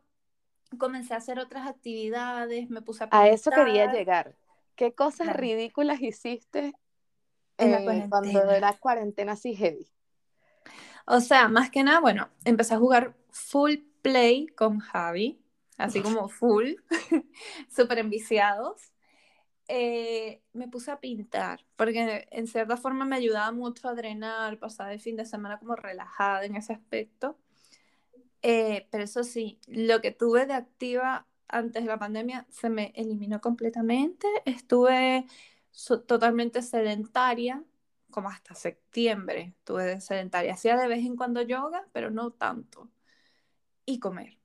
comencé 0.78 1.14
a 1.14 1.18
hacer 1.18 1.40
otras 1.40 1.68
actividades, 1.68 2.70
me 2.70 2.82
puse 2.82 3.04
a 3.06 3.10
A 3.10 3.30
eso 3.30 3.50
quería 3.52 3.86
pintar 3.86 3.98
llegar. 3.98 4.36
¿Qué 4.76 4.94
cosas 4.94 5.28
Claro. 5.28 5.40
ridículas 5.40 6.02
hiciste 6.02 6.74
en 7.58 7.72
la 7.72 7.78
eh, 7.80 8.08
cuando 8.10 8.52
era 8.52 8.74
cuarentena 8.74 9.34
así 9.34 9.56
heavy? 9.56 9.88
O 11.06 11.22
sea, 11.22 11.48
más 11.48 11.70
que 11.70 11.84
nada, 11.84 12.00
bueno, 12.00 12.30
empecé 12.46 12.74
a 12.74 12.80
jugar 12.80 13.16
full 13.32 13.76
play 14.02 14.48
con 14.48 14.80
Javi, 14.80 15.40
así 15.78 16.02
como 16.02 16.30
full, 16.30 16.76
súper 17.76 18.00
enviciados. 18.00 18.92
Eh, 19.68 20.44
me 20.54 20.68
puse 20.68 20.92
a 20.92 21.00
pintar, 21.00 21.66
porque 21.76 22.28
en 22.32 22.48
cierta 22.48 22.78
forma 22.78 23.06
me 23.06 23.16
ayudaba 23.16 23.52
mucho 23.52 23.90
a 23.90 23.96
drenar, 23.96 24.60
pasar 24.60 24.92
el 24.92 25.00
fin 25.02 25.16
de 25.18 25.26
semana 25.26 25.58
como 25.60 25.76
relajada 25.76 26.46
en 26.46 26.56
ese 26.56 26.74
aspecto. 26.74 27.40
Eh, 28.42 28.88
pero 28.92 29.04
eso 29.04 29.24
sí, 29.24 29.60
lo 29.68 30.02
que 30.02 30.12
tuve 30.12 30.46
de 30.46 30.54
activa 30.54 31.28
antes 31.48 31.84
de 31.84 31.90
la 31.90 31.98
pandemia 32.00 32.46
se 32.50 32.70
me 32.70 32.92
eliminó 32.96 33.42
completamente. 33.42 34.28
Estuve 34.46 35.26
so- 35.72 36.02
totalmente 36.02 36.62
sedentaria, 36.62 37.64
como 38.12 38.30
hasta 38.30 38.56
septiembre 38.56 39.56
estuve 39.58 39.84
de 39.86 40.02
sedentaria. 40.02 40.54
Hacía 40.54 40.78
de 40.78 40.88
vez 40.88 41.00
en 41.06 41.16
cuando 41.16 41.42
yoga, 41.42 41.88
pero 41.92 42.12
no 42.12 42.32
tanto. 42.32 42.92
Y 43.86 44.00
comer. 44.00 44.38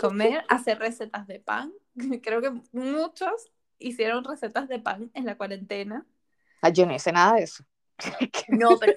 Comer, 0.00 0.44
hacer 0.48 0.78
recetas 0.78 1.26
de 1.26 1.40
pan. 1.40 1.72
Creo 2.22 2.40
que 2.40 2.50
muchos 2.72 3.50
hicieron 3.78 4.24
recetas 4.24 4.68
de 4.68 4.78
pan 4.78 5.10
en 5.14 5.24
la 5.26 5.36
cuarentena. 5.36 6.06
Ah, 6.60 6.68
yo 6.70 6.86
no 6.86 6.94
hice 6.94 7.12
nada 7.12 7.34
de 7.34 7.42
eso. 7.44 7.64
No, 8.48 8.78
pero 8.78 8.94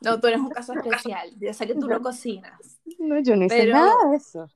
no, 0.00 0.20
tú 0.20 0.26
eres 0.26 0.40
un 0.40 0.50
caso 0.50 0.72
especial. 0.74 1.30
Yo 1.38 1.52
sé 1.54 1.66
que 1.66 1.74
tú 1.74 1.86
no 1.88 2.00
cocinas. 2.02 2.80
No, 2.98 3.18
yo 3.20 3.36
no 3.36 3.44
hice 3.46 3.56
Pero- 3.58 3.72
nada 3.74 4.10
de 4.10 4.16
eso. 4.16 4.46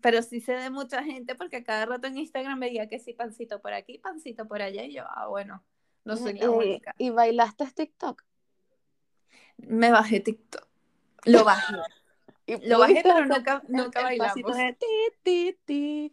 Pero 0.00 0.20
sí 0.22 0.40
sé 0.40 0.52
de 0.54 0.70
mucha 0.70 1.04
gente 1.04 1.36
porque 1.36 1.58
a 1.58 1.64
cada 1.64 1.86
rato 1.86 2.08
en 2.08 2.18
Instagram 2.18 2.58
veía 2.58 2.88
que 2.88 2.98
sí, 2.98 3.12
pancito 3.12 3.60
por 3.60 3.72
aquí, 3.72 3.98
pancito 3.98 4.48
por 4.48 4.60
allá. 4.60 4.82
Y 4.84 4.94
yo, 4.94 5.04
ah, 5.08 5.28
bueno, 5.28 5.62
no 6.04 6.16
soy 6.16 6.32
la 6.34 6.46
Eh, 6.46 6.48
única. 6.48 6.94
¿Y 6.98 7.10
bailaste 7.10 7.66
TikTok? 7.72 8.22
Me 9.58 9.92
bajé 9.92 10.18
TikTok. 10.18 10.66
Lo 11.26 11.44
bajé. 11.44 11.76
¿Y 12.46 12.68
Lo 12.68 12.80
bajé, 12.80 13.00
pero 13.02 13.24
nunca, 13.26 13.62
nunca 13.68 14.02
bailamos. 14.02 14.56
de 14.56 14.76
ti, 15.24 15.58
ti? 15.64 16.10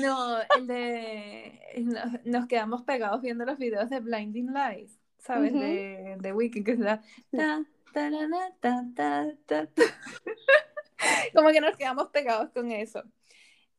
No, 0.00 0.38
el 0.56 0.66
de. 0.66 1.60
Nos, 1.82 2.24
nos 2.24 2.46
quedamos 2.46 2.82
pegados 2.82 3.20
viendo 3.20 3.44
los 3.44 3.58
videos 3.58 3.90
de 3.90 4.00
Blinding 4.00 4.52
Lights, 4.52 4.98
¿sabes? 5.18 5.52
Ujú. 5.52 5.60
De, 5.60 6.16
de 6.18 6.32
Weekend, 6.32 6.64
que 6.66 6.76
ta, 6.76 7.02
ta, 8.60 8.84
ta, 9.46 9.66
ta. 9.66 9.68
Como 11.34 11.50
que 11.50 11.60
nos 11.60 11.76
quedamos 11.76 12.08
pegados 12.08 12.50
con 12.50 12.70
eso. 12.70 13.02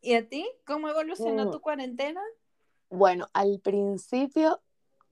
¿Y 0.01 0.13
a 0.15 0.27
ti? 0.27 0.47
¿Cómo 0.65 0.89
evolucionó 0.89 1.45
Mm. 1.45 1.51
tu 1.51 1.61
cuarentena? 1.61 2.21
Bueno, 2.89 3.29
al 3.33 3.59
principio, 3.63 4.61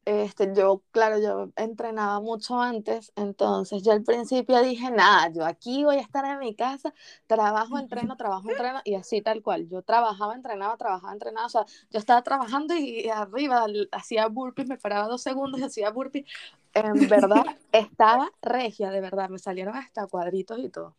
este, 0.06 0.52
yo, 0.56 0.82
claro, 0.92 1.20
yo 1.20 1.52
entrenaba 1.56 2.20
mucho 2.20 2.60
antes, 2.60 3.12
entonces 3.16 3.84
yo 3.84 3.92
al 3.92 4.04
principio 4.04 4.60
dije, 4.62 4.90
nada, 4.90 5.30
yo 5.30 5.46
aquí 5.46 5.84
voy 5.84 5.98
a 5.98 6.02
estar 6.02 6.26
en 6.26 6.40
mi 6.40 6.56
casa, 6.56 6.94
trabajo, 7.28 7.78
entreno, 7.78 8.18
trabajo, 8.18 8.50
entreno, 8.50 8.82
y 8.84 8.96
así 8.96 9.22
tal 9.22 9.44
cual. 9.44 9.70
Yo 9.70 9.84
trabajaba, 9.84 10.34
entrenaba, 10.34 10.76
trabajaba, 10.76 11.14
entrenaba, 11.14 11.46
o 11.46 11.50
sea, 11.50 11.66
yo 11.92 12.00
estaba 12.00 12.24
trabajando 12.24 12.74
y 12.74 13.10
arriba 13.10 13.68
hacía 13.92 14.28
burpees, 14.28 14.68
me 14.68 14.78
paraba 14.78 15.08
dos 15.08 15.22
segundos 15.22 15.60
y 15.60 15.64
hacía 15.64 15.92
burpees. 15.92 16.26
En 16.74 17.08
verdad, 17.08 17.44
estaba 17.72 18.32
regia, 18.42 18.90
de 18.90 19.02
verdad, 19.02 19.30
me 19.30 19.38
salieron 19.38 19.76
hasta 19.76 20.08
cuadritos 20.08 20.58
y 20.60 20.70
todo. 20.70 20.96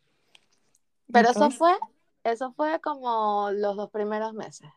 Pero 1.11 1.29
eso 1.29 1.51
fue, 1.51 1.73
eso 2.23 2.53
fue 2.53 2.79
como 2.79 3.49
los 3.51 3.75
dos 3.75 3.89
primeros 3.89 4.33
meses. 4.33 4.69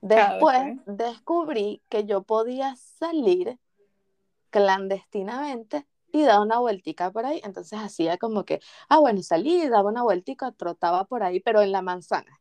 Claro, 0.00 0.34
Después 0.34 0.78
descubrí 0.86 1.82
que 1.88 2.04
yo 2.04 2.22
podía 2.22 2.74
salir 2.76 3.58
clandestinamente 4.50 5.86
y 6.12 6.22
dar 6.22 6.40
una 6.40 6.58
vueltica 6.58 7.10
por 7.10 7.26
ahí. 7.26 7.40
Entonces 7.44 7.78
hacía 7.78 8.18
como 8.18 8.44
que, 8.44 8.60
ah, 8.88 8.98
bueno, 8.98 9.22
salí, 9.22 9.68
daba 9.68 9.90
una 9.90 10.02
vueltica, 10.02 10.52
trotaba 10.52 11.04
por 11.04 11.22
ahí, 11.22 11.40
pero 11.40 11.62
en 11.62 11.72
la 11.72 11.82
manzana. 11.82 12.40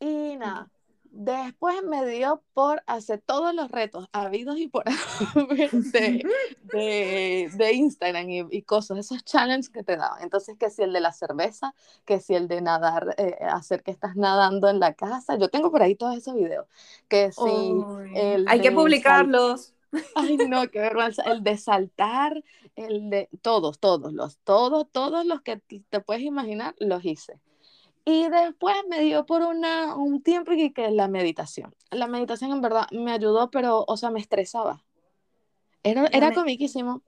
Y 0.00 0.36
nada, 0.36 0.70
después 1.14 1.82
me 1.84 2.04
dio 2.06 2.42
por 2.54 2.82
hacer 2.86 3.22
todos 3.24 3.54
los 3.54 3.70
retos 3.70 4.08
habidos 4.12 4.58
y 4.58 4.66
por 4.66 4.84
de, 5.62 6.26
de, 6.64 7.50
de 7.54 7.72
Instagram 7.72 8.28
y, 8.28 8.44
y 8.50 8.62
cosas, 8.62 8.98
esos 8.98 9.24
challenges 9.24 9.70
que 9.70 9.84
te 9.84 9.96
daban. 9.96 10.22
Entonces, 10.22 10.56
que 10.58 10.70
si 10.70 10.82
el 10.82 10.92
de 10.92 11.00
la 11.00 11.12
cerveza, 11.12 11.74
que 12.04 12.20
si 12.20 12.34
el 12.34 12.48
de 12.48 12.60
nadar, 12.60 13.14
eh, 13.16 13.36
hacer 13.48 13.82
que 13.82 13.92
estás 13.92 14.16
nadando 14.16 14.68
en 14.68 14.80
la 14.80 14.94
casa. 14.94 15.38
Yo 15.38 15.48
tengo 15.48 15.70
por 15.70 15.82
ahí 15.82 15.94
todos 15.94 16.16
esos 16.16 16.34
videos. 16.34 16.66
Que 17.08 17.30
si 17.30 17.40
el 18.14 18.46
hay 18.48 18.60
que 18.60 18.72
publicarlos. 18.72 19.72
Ay, 20.16 20.36
no, 20.36 20.68
qué 20.70 20.80
vergüenza. 20.80 21.22
El 21.22 21.44
de 21.44 21.56
saltar, 21.56 22.42
el 22.74 23.10
de 23.10 23.28
todos, 23.42 23.78
todos, 23.78 24.12
los, 24.12 24.38
todos, 24.38 24.88
todos 24.90 25.24
los 25.24 25.40
que 25.42 25.58
te 25.58 26.00
puedes 26.00 26.24
imaginar, 26.24 26.74
los 26.80 27.04
hice. 27.04 27.38
Y 28.06 28.28
después 28.28 28.76
me 28.88 29.00
dio 29.00 29.26
por 29.26 29.42
una, 29.42 29.94
un 29.96 30.22
tiempo 30.22 30.52
que, 30.52 30.72
que 30.72 30.90
la 30.90 31.08
meditación. 31.08 31.74
La 31.90 32.06
meditación 32.06 32.52
en 32.52 32.60
verdad 32.62 32.86
me 32.92 33.12
ayudó, 33.12 33.50
pero, 33.50 33.84
o 33.86 33.96
sea, 33.96 34.10
me 34.10 34.20
estresaba. 34.20 34.84
Era, 35.82 36.08
era 36.12 36.28
me- 36.28 36.32
comiquísimo, 36.32 37.02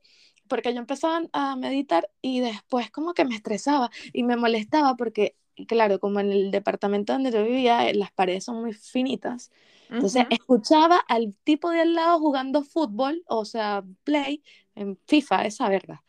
porque 0.49 0.73
yo 0.75 0.81
empezaba 0.81 1.23
a 1.33 1.57
meditar 1.57 2.11
y 2.23 2.41
después 2.41 2.91
como 2.91 3.15
que 3.15 3.25
me 3.25 3.35
estresaba 3.37 3.91
y 4.13 4.23
me 4.25 4.37
molestaba 4.37 4.97
porque, 4.97 5.37
claro, 5.69 5.99
como 6.01 6.21
en 6.21 6.31
el 6.33 6.51
departamento 6.51 7.13
donde 7.13 7.33
yo 7.33 7.43
vivía, 7.45 7.89
eh, 7.89 7.95
las 7.95 8.13
paredes 8.13 8.45
son 8.45 8.61
muy 8.63 8.73
finitas. 8.75 9.51
Entonces 9.93 10.25
escuchaba 10.31 10.99
al 11.09 11.35
tipo 11.45 11.71
de 11.71 11.81
al 11.81 11.95
lado 11.95 12.19
jugando 12.21 12.63
fútbol, 12.65 13.23
o 13.29 13.45
sea, 13.47 13.83
play, 14.05 14.43
en 14.75 14.99
FIFA, 15.07 15.47
esa 15.47 15.69
verga. 15.71 16.05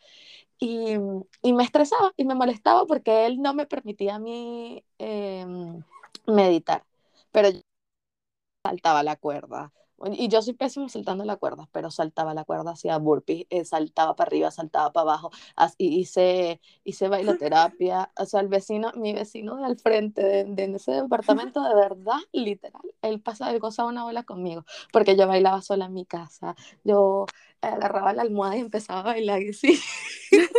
Y, 0.59 0.95
y 1.43 1.53
me 1.53 1.63
estresaba 1.63 2.13
y 2.17 2.25
me 2.25 2.35
molestaba 2.35 2.85
porque 2.85 3.25
él 3.27 3.41
no 3.41 3.53
me 3.53 3.65
permitía 3.67 4.15
a 4.15 4.19
mí 4.19 4.83
eh, 4.99 5.45
meditar. 6.27 6.83
Pero 7.31 7.49
yo 7.49 7.61
saltaba 8.63 9.03
la 9.03 9.15
cuerda. 9.15 9.71
Y 10.11 10.27
yo 10.27 10.43
soy 10.43 10.53
pésimo 10.53 10.89
saltando 10.89 11.25
la 11.25 11.37
cuerda, 11.37 11.67
pero 11.71 11.89
saltaba 11.89 12.35
la 12.35 12.43
cuerda, 12.43 12.71
hacía 12.71 12.99
burpees, 12.99 13.47
eh, 13.49 13.65
saltaba 13.65 14.15
para 14.15 14.27
arriba, 14.27 14.51
saltaba 14.51 14.91
para 14.93 15.01
abajo, 15.09 15.31
as- 15.55 15.73
y 15.79 15.87
hice, 15.99 16.61
hice 16.83 17.07
bailoterapia. 17.07 18.11
O 18.15 18.25
sea, 18.25 18.41
el 18.41 18.47
vecino, 18.47 18.91
mi 18.95 19.13
vecino 19.13 19.55
de 19.57 19.65
al 19.65 19.79
frente 19.79 20.21
de, 20.23 20.43
de 20.43 20.63
en 20.65 20.75
ese 20.75 20.91
departamento, 20.91 21.63
de 21.63 21.73
verdad, 21.73 22.19
literal, 22.31 22.83
él 23.01 23.21
pasaba, 23.21 23.49
él 23.51 23.59
gozaba 23.59 23.89
una 23.89 24.03
bola 24.03 24.21
conmigo, 24.21 24.65
porque 24.93 25.15
yo 25.17 25.27
bailaba 25.27 25.63
sola 25.63 25.85
en 25.85 25.93
mi 25.93 26.05
casa. 26.05 26.55
Yo 26.83 27.25
agarraba 27.61 28.13
la 28.13 28.21
almohada 28.23 28.57
y 28.57 28.59
empezaba 28.61 28.99
a 29.01 29.03
bailar 29.03 29.41
y 29.41 29.53
sí. 29.53 29.79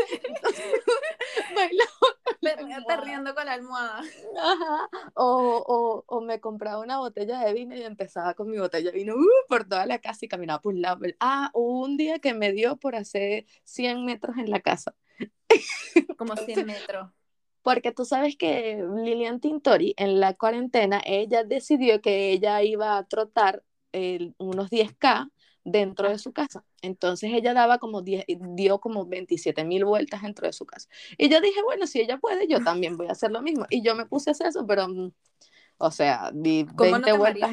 bailaba 1.54 1.88
con 2.24 2.36
la 2.40 2.50
almohada. 2.52 3.00
riendo 3.04 3.34
con 3.34 3.46
la 3.46 3.52
almohada. 3.52 4.02
Ajá. 4.42 4.88
O, 5.14 5.64
o, 5.66 6.04
o 6.06 6.20
me 6.20 6.40
compraba 6.40 6.80
una 6.80 6.98
botella 6.98 7.40
de 7.40 7.52
vino 7.52 7.74
y 7.76 7.82
empezaba 7.82 8.34
con 8.34 8.48
mi 8.50 8.58
botella 8.58 8.90
de 8.90 8.96
vino 8.98 9.14
uh, 9.16 9.26
por 9.48 9.64
toda 9.68 9.86
la 9.86 9.98
casa 9.98 10.24
y 10.24 10.28
caminaba 10.28 10.60
por 10.60 10.74
el- 10.74 11.16
Ah, 11.20 11.50
hubo 11.54 11.82
un 11.84 11.96
día 11.96 12.18
que 12.18 12.34
me 12.34 12.52
dio 12.52 12.76
por 12.76 12.94
hacer 12.96 13.46
100 13.64 14.04
metros 14.04 14.36
en 14.38 14.50
la 14.50 14.60
casa. 14.60 14.94
Como 16.16 16.36
100 16.36 16.66
metros. 16.66 17.10
porque 17.62 17.92
tú 17.92 18.04
sabes 18.04 18.36
que 18.36 18.82
Lilian 19.04 19.40
Tintori 19.40 19.94
en 19.96 20.20
la 20.20 20.34
cuarentena, 20.34 21.00
ella 21.04 21.44
decidió 21.44 22.00
que 22.00 22.30
ella 22.32 22.62
iba 22.62 22.96
a 22.96 23.04
trotar 23.06 23.62
el, 23.92 24.34
unos 24.38 24.70
10K 24.70 25.30
dentro 25.70 26.08
de 26.08 26.18
su 26.18 26.32
casa. 26.32 26.64
Entonces 26.82 27.30
ella 27.32 27.54
daba 27.54 27.78
como 27.78 28.02
10, 28.02 28.24
dio 28.54 28.78
como 28.78 29.06
27 29.06 29.64
mil 29.64 29.84
vueltas 29.84 30.22
dentro 30.22 30.46
de 30.46 30.52
su 30.52 30.66
casa. 30.66 30.88
Y 31.16 31.28
yo 31.28 31.40
dije, 31.40 31.62
bueno, 31.62 31.86
si 31.86 32.00
ella 32.00 32.18
puede, 32.18 32.46
yo 32.48 32.62
también 32.62 32.96
voy 32.96 33.08
a 33.08 33.12
hacer 33.12 33.30
lo 33.30 33.42
mismo. 33.42 33.66
Y 33.70 33.82
yo 33.82 33.94
me 33.94 34.06
puse 34.06 34.30
a 34.30 34.32
hacer 34.32 34.48
eso, 34.48 34.66
pero, 34.66 34.88
mm, 34.88 35.12
o 35.78 35.90
sea, 35.90 36.30
di 36.32 36.66
20 36.74 37.12
vueltas. 37.12 37.50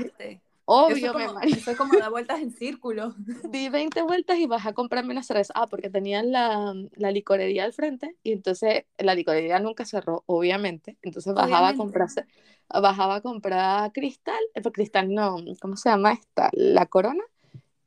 Obvio, 0.67 1.13
me 1.13 1.31
mareé. 1.31 1.53
Es 1.53 1.77
como 1.77 1.95
dar 1.97 2.09
vueltas 2.09 2.41
en 2.41 2.51
círculo. 2.51 3.13
Di 3.51 3.69
20 3.69 4.01
vueltas 4.01 4.39
y 4.39 4.47
vas 4.47 4.65
a 4.65 4.73
comprarme 4.73 5.11
una 5.11 5.21
cerveza. 5.21 5.53
Ah, 5.55 5.67
porque 5.67 5.91
tenían 5.91 6.31
la, 6.31 6.73
la 6.95 7.11
licorería 7.11 7.65
al 7.65 7.73
frente 7.73 8.15
y 8.23 8.31
entonces 8.31 8.85
la 8.97 9.13
licorería 9.13 9.59
nunca 9.59 9.85
cerró, 9.85 10.23
obviamente. 10.25 10.97
Entonces 11.03 11.35
bajaba 11.35 11.69
a 11.69 11.75
comprarse, 11.75 12.25
bajaba 12.67 13.15
a 13.15 13.21
comprar 13.21 13.91
cristal, 13.91 14.41
eh, 14.55 14.61
pues 14.61 14.73
cristal 14.73 15.13
no, 15.13 15.37
¿cómo 15.61 15.77
se 15.77 15.89
llama 15.89 16.13
esta? 16.13 16.49
La 16.53 16.87
corona 16.87 17.23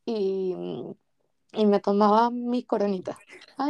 y, 0.09 0.55
y 1.53 1.67
me 1.67 1.81
tomaba 1.81 2.31
mi 2.31 2.63
coronita. 2.63 3.19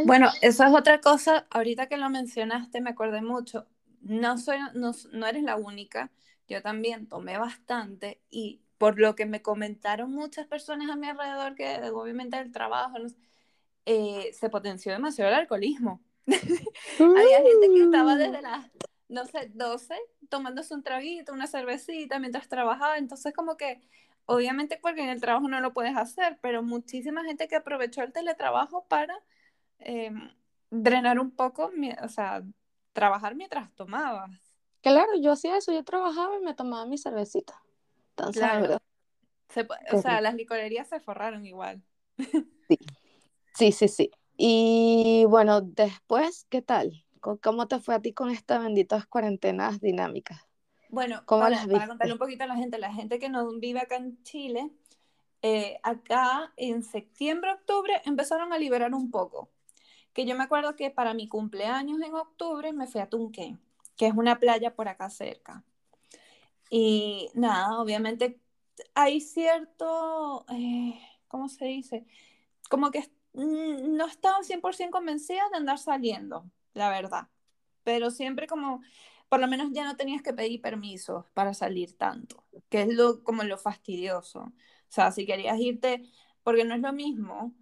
Bueno, 0.05 0.31
eso 0.41 0.65
es 0.65 0.73
otra 0.73 1.01
cosa, 1.01 1.47
ahorita 1.51 1.89
que 1.89 1.97
lo 1.97 2.09
mencionaste 2.11 2.81
me 2.81 2.91
acordé 2.91 3.23
mucho, 3.23 3.67
no, 4.03 4.39
soy, 4.39 4.59
no, 4.75 4.93
no 5.13 5.27
eres 5.27 5.43
la 5.43 5.57
única, 5.57 6.13
yo 6.47 6.63
también 6.63 7.09
tomé 7.09 7.39
bastante 7.39 8.21
y 8.31 8.61
por 8.79 9.01
lo 9.01 9.17
que 9.17 9.27
me 9.27 9.43
comentaron 9.43 10.13
muchas 10.13 10.47
personas 10.47 10.89
a 10.91 10.97
mi 10.97 11.09
alrededor, 11.09 11.57
que 11.57 11.91
obviamente 11.91 12.39
el 12.39 12.53
trabajo 12.53 12.99
eh, 13.85 14.31
se 14.33 14.49
potenció 14.49 14.93
demasiado 14.93 15.31
el 15.31 15.39
alcoholismo. 15.39 16.01
Había 16.27 17.39
gente 17.39 17.69
que 17.75 17.83
estaba 17.83 18.15
desde 18.15 18.43
las, 18.43 18.71
no 19.09 19.27
sé, 19.27 19.51
12 19.53 19.97
tomándose 20.29 20.75
un 20.75 20.85
traguito, 20.85 21.33
una 21.33 21.49
cervecita 21.49 22.21
mientras 22.21 22.49
trabajaba, 22.49 22.97
entonces 22.97 23.35
como 23.35 23.57
que 23.57 23.81
Obviamente 24.31 24.79
porque 24.83 25.03
en 25.03 25.09
el 25.09 25.23
trabajo 25.23 25.49
no 25.49 25.59
lo 25.61 25.73
puedes 25.73 25.97
hacer, 25.97 26.39
pero 26.43 26.63
muchísima 26.63 27.25
gente 27.25 27.49
que 27.49 27.57
aprovechó 27.57 28.03
el 28.03 28.13
teletrabajo 28.13 28.85
para 28.87 29.19
em, 29.79 30.31
drenar 30.69 31.19
un 31.19 31.31
poco, 31.31 31.73
o 32.03 32.09
sea, 32.09 32.43
trabajar 32.93 33.35
mientras 33.37 33.75
tomabas. 33.75 34.31
Claro, 34.83 35.09
yo 35.19 35.33
hacía 35.33 35.57
eso, 35.57 35.73
yo 35.73 35.83
trabajaba 35.83 36.37
y 36.37 36.45
me 36.45 36.53
tomaba 36.53 36.85
mi 36.85 36.99
cervecita. 36.99 37.63
Tan 38.17 38.33
claro. 38.33 38.77
o 39.93 39.99
sea, 40.03 40.21
las 40.21 40.35
licorerías 40.35 40.89
se 40.89 41.01
forraron 41.01 41.47
igual. 41.47 41.83
Sí. 42.69 42.79
sí, 43.55 43.73
sí, 43.73 43.89
sí. 43.89 44.11
Y 44.37 45.25
bueno, 45.27 45.63
después, 45.63 46.45
¿qué 46.51 46.61
tal? 46.61 47.07
¿Cómo 47.19 47.67
te 47.67 47.81
fue 47.81 47.95
a 47.95 48.01
ti 48.01 48.13
con 48.13 48.29
estas 48.29 48.63
benditas 48.63 49.07
cuarentenas 49.07 49.81
dinámicas? 49.81 50.48
Bueno, 50.89 51.23
para, 51.27 51.67
contarle 51.87 52.13
un 52.13 52.19
poquito 52.19 52.45
a 52.45 52.47
la 52.47 52.57
gente, 52.57 52.79
la 52.79 52.93
gente 52.93 53.19
que 53.19 53.29
no 53.29 53.47
vive 53.59 53.81
acá 53.81 53.97
en 53.97 54.23
Chile, 54.23 54.71
eh, 55.43 55.79
acá 55.83 56.53
en 56.57 56.83
septiembre, 56.83 57.53
octubre 57.53 58.01
empezaron 58.05 58.53
a 58.53 58.59
liberar 58.59 58.95
un 58.95 59.11
poco. 59.11 59.51
Que 60.15 60.25
yo 60.25 60.35
me 60.35 60.45
acuerdo 60.45 60.77
que 60.77 60.91
para 60.91 61.15
mi 61.15 61.29
cumpleaños 61.29 62.01
en 62.01 62.15
octubre 62.15 62.73
me 62.73 62.87
fui 62.87 63.01
a 63.01 63.09
Tunque, 63.09 63.57
que 63.97 64.07
es 64.07 64.15
una 64.15 64.39
playa 64.39 64.75
por 64.75 64.89
acá 64.89 65.11
cerca. 65.11 65.63
Y 66.71 67.29
nada, 67.35 67.79
obviamente 67.81 68.41
hay 68.95 69.21
cierto, 69.21 70.45
eh, 70.51 70.99
¿cómo 71.29 71.49
se 71.49 71.67
dice? 71.67 72.07
Como 72.71 72.91
que 72.91 73.01
mm, 73.35 73.97
no 73.97 74.07
estaba 74.07 74.39
100% 74.43 74.91
convencida 74.91 75.49
de 75.51 75.57
andar 75.59 75.79
saliendo, 75.79 76.45
la 76.75 76.89
verdad. 76.89 77.29
Pero 77.85 78.11
siempre 78.11 78.47
como 78.47 78.83
por 79.29 79.41
lo 79.41 79.49
menos 79.49 79.69
ya 79.73 79.85
no 79.85 79.97
tenías 79.97 80.23
que 80.23 80.33
pedir 80.33 80.61
permiso 80.61 81.27
para 81.35 81.55
salir 81.55 81.97
tanto, 81.97 82.45
que 82.69 82.83
es 82.83 82.95
lo, 82.95 83.23
como 83.25 83.43
lo 83.45 83.59
fastidioso. 83.59 84.41
O 84.41 84.53
sea, 84.91 85.13
si 85.13 85.27
querías 85.27 85.59
irte, 85.59 86.03
porque 86.43 86.65
no 86.65 86.75
es 86.75 86.81
lo 86.81 86.93
mismo 86.93 87.55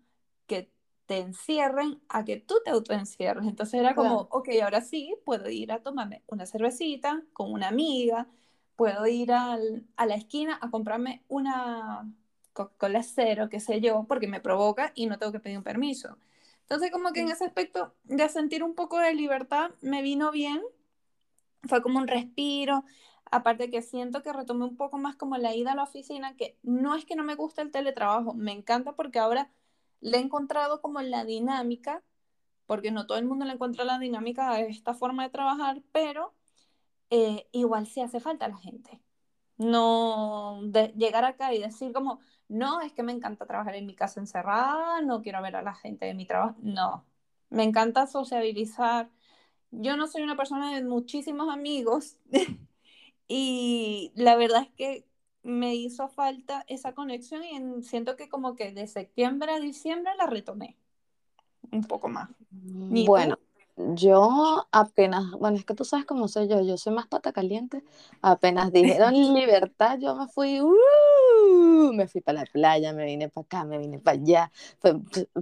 que 0.47 0.71
te 1.07 1.19
encierren 1.19 2.01
a 2.09 2.25
que 2.25 2.37
tú 2.39 2.57
te 2.65 2.71
autoencierres. 2.71 3.47
Entonces 3.47 3.81
era 3.81 3.95
como, 3.95 4.29
ok, 4.31 4.49
ahora 4.63 4.81
sí, 4.81 5.15
puedo 5.25 5.49
ir 5.51 5.73
a 5.73 5.83
tomarme 5.83 6.23
una 6.27 6.47
cervecita 6.47 7.23
con 7.33 7.53
una 7.53 7.69
amiga, 7.69 8.29
puedo 8.77 9.07
ir 9.07 9.33
al, 9.33 9.87
a 9.97 10.07
la 10.07 10.15
esquina 10.15 10.59
a 10.61 10.71
comprarme 10.71 11.25
una 11.29 12.13
Coca-Cola 12.53 13.03
cero, 13.03 13.49
qué 13.51 13.61
sé 13.61 13.81
yo, 13.81 14.05
porque 14.09 14.29
me 14.29 14.41
provoca 14.41 14.93
y 14.95 15.07
no 15.07 15.19
tengo 15.19 15.33
que 15.33 15.41
pedir 15.41 15.59
un 15.59 15.65
permiso. 15.65 16.17
Entonces 16.63 16.91
como 16.91 17.13
que 17.13 17.21
en 17.21 17.31
ese 17.31 17.45
aspecto 17.45 17.95
de 18.05 18.29
sentir 18.29 18.65
un 18.65 18.75
poco 18.75 18.99
de 18.99 19.15
libertad 19.15 19.71
me 19.81 20.03
vino 20.03 20.33
bien 20.33 20.63
fue 21.69 21.83
como 21.83 21.99
un 21.99 22.09
respiro. 22.09 22.85
Aparte 23.31 23.71
que 23.71 23.83
siento 23.83 24.23
que 24.23 24.33
retomé 24.33 24.65
un 24.65 24.77
poco 24.77 24.99
más 24.99 25.17
como 25.17 25.37
la 25.37 25.55
ida 25.55 25.73
a 25.73 25.75
la 25.77 25.85
oficina, 25.85 26.37
que 26.37 26.59
no 26.63 26.95
es 26.95 27.05
que 27.05 27.17
no 27.17 27.25
me 27.25 27.35
guste 27.35 27.63
el 27.63 27.71
teletrabajo, 27.73 28.35
me 28.35 28.53
encanta 28.53 28.93
porque 28.95 29.19
ahora 29.19 29.51
le 30.01 30.19
he 30.19 30.21
encontrado 30.21 30.81
como 30.81 31.01
la 31.03 31.25
dinámica, 31.25 32.03
porque 32.67 32.91
no 32.93 33.07
todo 33.07 33.19
el 33.19 33.27
mundo 33.27 33.45
le 33.45 33.55
encuentra 33.55 33.85
la 33.85 33.99
dinámica 33.99 34.51
a 34.53 34.61
esta 34.61 34.95
forma 34.95 35.25
de 35.25 35.31
trabajar, 35.31 35.83
pero 35.93 36.35
eh, 37.11 37.49
igual 37.53 37.87
sí 37.87 38.01
hace 38.01 38.21
falta 38.21 38.49
la 38.49 38.57
gente. 38.59 39.01
No 39.59 40.61
de 40.65 40.89
llegar 40.97 41.25
acá 41.25 41.55
y 41.55 41.61
decir 41.61 41.93
como, 41.93 42.21
no, 42.49 42.81
es 42.81 42.93
que 42.93 43.03
me 43.03 43.13
encanta 43.13 43.47
trabajar 43.47 43.75
en 43.77 43.87
mi 43.87 43.95
casa 43.95 44.21
encerrada, 44.21 45.01
no 45.03 45.23
quiero 45.23 45.43
ver 45.43 45.57
a 45.57 45.63
la 45.63 45.75
gente 45.75 46.07
de 46.07 46.15
mi 46.15 46.27
trabajo, 46.27 46.57
no, 46.63 47.07
me 47.51 47.65
encanta 47.65 48.07
sociabilizar, 48.07 49.11
yo 49.71 49.97
no 49.97 50.07
soy 50.07 50.23
una 50.23 50.37
persona 50.37 50.75
de 50.75 50.83
muchísimos 50.85 51.53
amigos 51.53 52.17
y 53.29 54.13
la 54.15 54.37
verdad 54.37 54.63
es 54.63 54.71
que 54.71 55.07
me 55.43 55.75
hizo 55.75 56.09
falta 56.09 56.65
esa 56.67 56.95
conexión 56.95 57.43
y 57.45 57.83
siento 57.83 58.17
que 58.17 58.29
como 58.29 58.57
que 58.57 58.73
de 58.73 58.87
septiembre 58.87 59.53
a 59.53 59.61
diciembre 59.61 60.13
la 60.19 60.27
retomé 60.27 60.77
un 61.71 61.85
poco 61.85 62.09
más. 62.09 62.31
Bueno, 62.51 63.39
yo 63.77 64.67
apenas, 64.73 65.31
bueno, 65.33 65.57
es 65.59 65.65
que 65.65 65.75
tú 65.75 65.85
sabes 65.85 66.07
cómo 66.07 66.29
soy 66.29 66.49
yo, 66.49 66.63
yo 66.63 66.77
soy 66.77 66.95
más 66.95 67.07
pata 67.07 67.33
caliente, 67.33 67.83
apenas 68.23 68.73
dijeron 68.73 69.13
libertad, 69.35 69.99
yo 70.01 70.15
me 70.17 70.27
fui, 70.29 70.61
uh, 70.61 71.93
me 71.93 72.09
fui 72.09 72.21
para 72.21 72.41
la 72.41 72.47
playa, 72.47 72.93
me 72.93 73.05
vine 73.05 73.29
para 73.29 73.45
acá, 73.45 73.65
me 73.65 73.79
vine 73.79 73.99
para 73.99 74.19
allá, 74.19 74.51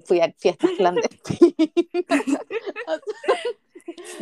fui, 0.05 0.21
a 0.21 0.33
fiestas 0.37 0.71
clandestinas. 0.77 1.55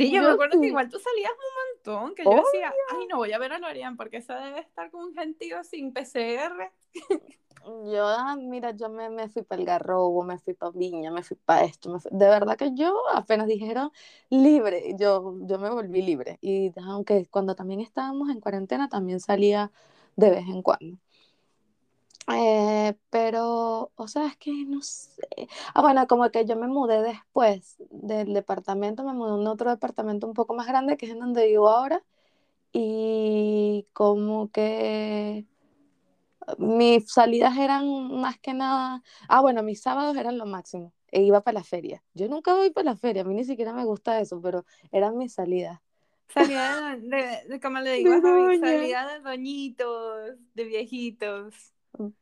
Sí, 0.03 0.13
yo, 0.13 0.23
me 0.23 0.31
acuerdo 0.31 0.61
que 0.61 0.67
igual 0.67 0.89
tú 0.89 0.99
salías 0.99 1.33
un 1.33 1.93
montón, 1.95 2.15
que 2.15 2.25
yo 2.25 2.31
decía, 2.31 2.73
ay, 2.93 3.07
no 3.09 3.17
voy 3.19 3.33
a 3.33 3.39
ver 3.39 3.53
a 3.53 3.59
Lorian 3.59 3.97
porque 3.97 4.19
esa 4.19 4.39
debe 4.41 4.61
estar 4.61 4.91
con 4.91 5.05
un 5.05 5.15
gentío 5.15 5.63
sin 5.65 5.93
PCR. 5.93 6.73
Yo, 7.65 8.07
ah, 8.07 8.37
mira, 8.37 8.73
yo 8.73 8.89
me, 8.89 9.09
me 9.09 9.29
fui 9.29 9.43
para 9.43 9.61
el 9.61 9.67
Garrobo, 9.67 10.25
me 10.25 10.37
fui 10.39 10.53
para 10.53 10.73
Viña, 10.73 11.13
me 11.13 11.23
fui 11.23 11.37
para 11.37 11.65
esto. 11.65 11.97
De 12.11 12.27
verdad 12.27 12.57
que 12.57 12.75
yo 12.75 12.93
apenas 13.15 13.47
dijeron 13.47 13.93
libre, 14.31 14.97
yo, 14.99 15.37
yo 15.43 15.59
me 15.59 15.71
volví 15.71 16.03
libre. 16.03 16.39
Y 16.41 16.73
aunque 16.81 17.27
cuando 17.31 17.55
también 17.55 17.81
estábamos 17.81 18.31
en 18.31 18.41
cuarentena, 18.41 18.89
también 18.89 19.21
salía 19.21 19.71
de 20.17 20.31
vez 20.31 20.49
en 20.49 20.63
cuando. 20.63 20.99
Eh, 22.29 22.95
pero, 23.11 23.91
o 23.97 24.09
sea, 24.09 24.27
es 24.27 24.37
que 24.37 24.53
no 24.67 24.81
sé. 24.83 25.49
Ah, 25.75 25.83
bueno, 25.83 26.07
como 26.07 26.31
que 26.31 26.45
yo 26.47 26.57
me 26.57 26.69
mudé 26.69 27.03
después 27.03 27.77
del 27.91 28.33
departamento, 28.33 29.05
me 29.05 29.13
mudé 29.13 29.33
a 29.33 29.35
un 29.35 29.47
otro 29.49 29.71
departamento 29.71 30.27
un 30.27 30.35
poco 30.35 30.55
más 30.55 30.67
grande, 30.67 30.97
que 30.97 31.07
es 31.07 31.13
en 31.13 31.21
donde 31.21 31.47
vivo 31.47 31.69
ahora, 31.69 32.03
y 32.73 33.87
como 33.93 34.51
que 34.51 35.47
mis 36.59 37.11
salidas 37.13 37.57
eran 37.59 37.87
más 38.21 38.39
que 38.39 38.55
nada, 38.55 39.03
ah, 39.29 39.41
bueno, 39.41 39.63
mis 39.63 39.81
sábados 39.83 40.17
eran 40.17 40.39
lo 40.39 40.47
máximo, 40.47 40.93
e 41.11 41.23
iba 41.23 41.43
para 41.43 41.59
la 41.59 41.65
feria. 41.65 42.03
Yo 42.15 42.29
nunca 42.29 42.55
voy 42.55 42.71
para 42.71 42.91
la 42.91 42.97
feria, 42.97 43.23
a 43.23 43.25
mí 43.25 43.35
ni 43.35 43.45
siquiera 43.45 43.73
me 43.73 43.85
gusta 43.85 44.21
eso, 44.21 44.41
pero 44.41 44.65
eran 44.93 45.17
mis 45.19 45.35
salidas. 45.35 45.81
Salida 46.29 46.97
de, 47.01 47.49
de, 47.49 47.61
como 47.61 47.81
le 47.81 47.95
digo, 47.95 48.13
salida 48.61 49.13
de 49.13 49.21
doñitos, 49.21 50.37
de 50.55 50.65
viejitos. 50.65 51.73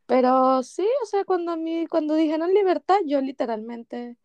Pero 0.05 0.63
sí, 0.63 0.87
o 1.03 1.05
sea, 1.05 1.23
cuando, 1.23 1.51
a 1.51 1.57
mí, 1.57 1.87
cuando 1.87 2.15
dijeron 2.15 2.53
libertad, 2.53 2.97
yo 3.05 3.21
literalmente... 3.21 4.17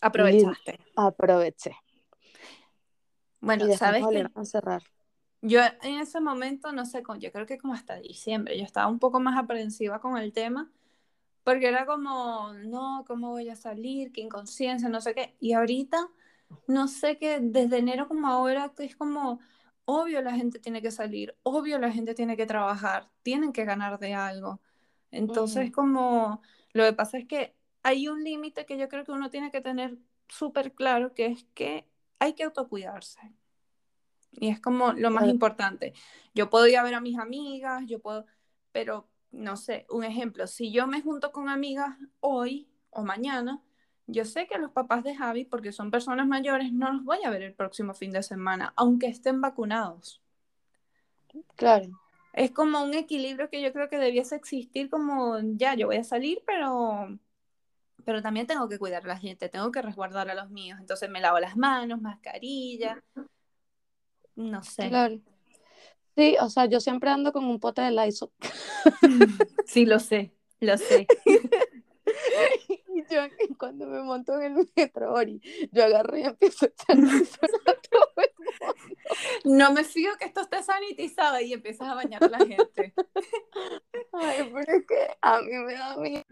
Aprovechaste. 0.00 0.80
aproveché. 0.96 1.76
Bueno, 3.40 3.66
¿sabes 3.76 4.04
qué? 4.10 4.26
a 4.34 4.44
cerrar. 4.44 4.82
Yo 5.42 5.60
en 5.82 6.00
ese 6.00 6.20
momento, 6.20 6.72
no 6.72 6.84
sé, 6.84 7.02
yo 7.18 7.32
creo 7.32 7.46
que 7.46 7.58
como 7.58 7.72
hasta 7.72 7.96
diciembre, 7.96 8.58
yo 8.58 8.64
estaba 8.64 8.88
un 8.88 8.98
poco 8.98 9.20
más 9.20 9.38
aprensiva 9.38 10.00
con 10.00 10.18
el 10.18 10.32
tema, 10.32 10.70
porque 11.44 11.68
era 11.68 11.86
como, 11.86 12.52
no, 12.52 13.04
¿cómo 13.06 13.30
voy 13.30 13.48
a 13.48 13.56
salir? 13.56 14.12
¿Qué 14.12 14.20
inconsciencia? 14.20 14.88
No 14.90 15.00
sé 15.00 15.14
qué. 15.14 15.34
Y 15.40 15.54
ahorita, 15.54 16.08
no 16.66 16.88
sé 16.88 17.16
qué, 17.16 17.40
desde 17.40 17.78
enero 17.78 18.06
como 18.06 18.28
ahora, 18.28 18.72
que 18.76 18.84
es 18.84 18.96
como, 18.96 19.40
obvio 19.84 20.22
la 20.22 20.34
gente 20.34 20.58
tiene 20.58 20.82
que 20.82 20.90
salir, 20.90 21.36
obvio 21.42 21.78
la 21.78 21.90
gente 21.90 22.14
tiene 22.14 22.36
que 22.36 22.46
trabajar, 22.46 23.08
tienen 23.22 23.52
que 23.52 23.64
ganar 23.64 23.98
de 23.98 24.14
algo. 24.14 24.60
Entonces, 25.10 25.72
como 25.72 26.42
lo 26.72 26.84
que 26.84 26.92
pasa 26.92 27.18
es 27.18 27.26
que 27.26 27.54
hay 27.82 28.08
un 28.08 28.22
límite 28.22 28.66
que 28.66 28.78
yo 28.78 28.88
creo 28.88 29.04
que 29.04 29.12
uno 29.12 29.30
tiene 29.30 29.50
que 29.50 29.60
tener 29.60 29.98
súper 30.28 30.72
claro, 30.74 31.14
que 31.14 31.26
es 31.26 31.44
que 31.54 31.88
hay 32.18 32.34
que 32.34 32.44
autocuidarse. 32.44 33.20
Y 34.32 34.48
es 34.48 34.60
como 34.60 34.92
lo 34.92 35.10
más 35.10 35.28
importante. 35.28 35.92
Yo 36.34 36.50
puedo 36.50 36.66
ir 36.68 36.76
a 36.76 36.84
ver 36.84 36.94
a 36.94 37.00
mis 37.00 37.18
amigas, 37.18 37.82
yo 37.86 37.98
puedo, 37.98 38.26
pero 38.70 39.08
no 39.32 39.56
sé, 39.56 39.86
un 39.90 40.04
ejemplo, 40.04 40.46
si 40.46 40.72
yo 40.72 40.86
me 40.86 41.02
junto 41.02 41.32
con 41.32 41.48
amigas 41.48 41.96
hoy 42.20 42.68
o 42.90 43.02
mañana, 43.02 43.60
yo 44.10 44.24
sé 44.24 44.46
que 44.46 44.58
los 44.58 44.70
papás 44.72 45.04
de 45.04 45.14
Javi, 45.14 45.44
porque 45.44 45.72
son 45.72 45.90
personas 45.90 46.26
mayores, 46.26 46.72
no 46.72 46.92
los 46.92 47.04
voy 47.04 47.18
a 47.24 47.30
ver 47.30 47.42
el 47.42 47.54
próximo 47.54 47.94
fin 47.94 48.12
de 48.12 48.22
semana, 48.22 48.72
aunque 48.76 49.06
estén 49.06 49.40
vacunados. 49.40 50.22
Claro. 51.56 51.88
Es 52.32 52.50
como 52.52 52.82
un 52.82 52.94
equilibrio 52.94 53.48
que 53.50 53.60
yo 53.60 53.72
creo 53.72 53.88
que 53.88 53.98
debiese 53.98 54.36
existir 54.36 54.88
como, 54.88 55.38
ya, 55.56 55.74
yo 55.74 55.86
voy 55.86 55.96
a 55.96 56.04
salir, 56.04 56.42
pero, 56.46 57.18
pero 58.04 58.22
también 58.22 58.46
tengo 58.46 58.68
que 58.68 58.78
cuidar 58.78 59.04
a 59.04 59.08
la 59.08 59.18
gente, 59.18 59.48
tengo 59.48 59.72
que 59.72 59.82
resguardar 59.82 60.30
a 60.30 60.34
los 60.34 60.50
míos. 60.50 60.78
Entonces 60.80 61.10
me 61.10 61.20
lavo 61.20 61.40
las 61.40 61.56
manos, 61.56 62.00
mascarilla, 62.00 63.02
no 64.36 64.62
sé. 64.62 64.88
Claro. 64.88 65.18
Sí, 66.16 66.36
o 66.40 66.50
sea, 66.50 66.66
yo 66.66 66.80
siempre 66.80 67.10
ando 67.10 67.32
con 67.32 67.44
un 67.44 67.60
pote 67.60 67.82
de 67.82 67.90
Lysol. 67.90 68.30
Sí, 69.66 69.86
lo 69.86 70.00
sé, 70.00 70.32
lo 70.58 70.76
sé. 70.76 71.06
yo 73.10 73.20
cuando 73.58 73.86
me 73.86 74.02
monto 74.02 74.40
en 74.40 74.56
el 74.56 74.70
metro, 74.76 75.12
Ori, 75.12 75.40
yo 75.72 75.84
agarro 75.84 76.16
y 76.16 76.22
empiezo 76.22 76.66
a 76.66 76.68
echar 76.68 76.98
a 76.98 77.74
todo 77.90 78.10
el 78.16 78.30
mundo. 78.38 78.74
No 79.44 79.72
me 79.72 79.84
fío 79.84 80.10
que 80.18 80.26
esto 80.26 80.40
esté 80.42 80.62
sanitizado 80.62 81.40
y 81.40 81.52
empiezas 81.52 81.88
a 81.88 81.94
bañar 81.94 82.22
a 82.22 82.28
la 82.28 82.38
gente. 82.38 82.94
Ay, 84.12 84.50
pero 84.52 84.78
es 84.78 84.86
que 84.86 85.16
a 85.20 85.40
mí 85.40 85.52
me 85.52 85.74
da 85.74 85.96
miedo 85.96 86.24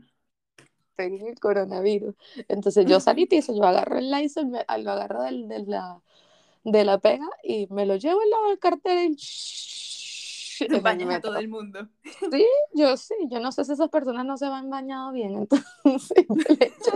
el 0.99 1.38
coronavirus. 1.41 2.14
Entonces 2.49 2.87
yo 2.87 3.01
sanitizo, 3.01 3.55
yo 3.55 3.64
agarro 3.64 3.99
el 3.99 4.11
Lysol, 4.11 4.47
me, 4.47 4.64
lo 4.83 4.91
agarro 4.91 5.23
del, 5.23 5.49
de, 5.49 5.64
la, 5.67 6.03
de 6.64 6.85
la 6.85 6.99
pega 6.99 7.29
y 7.43 7.67
me 7.71 7.87
lo 7.87 7.97
llevo 7.97 8.21
en 8.23 8.31
la 8.31 8.57
cartera 8.59 9.05
y 9.05 9.17
Bañas 10.83 11.16
a 11.16 11.21
todo 11.21 11.38
el 11.38 11.49
mundo. 11.49 11.88
Sí, 12.33 12.47
yo 12.75 12.97
sí, 12.97 13.14
yo 13.31 13.40
no 13.40 13.53
sé 13.53 13.64
si 13.64 13.73
esas 13.73 13.88
personas 13.88 14.25
no 14.25 14.37
se 14.37 14.49
van 14.49 14.71
bañado 14.71 15.12
bien, 15.12 15.35
entonces 15.85 16.27
le 16.29 16.66
echo. 16.66 16.92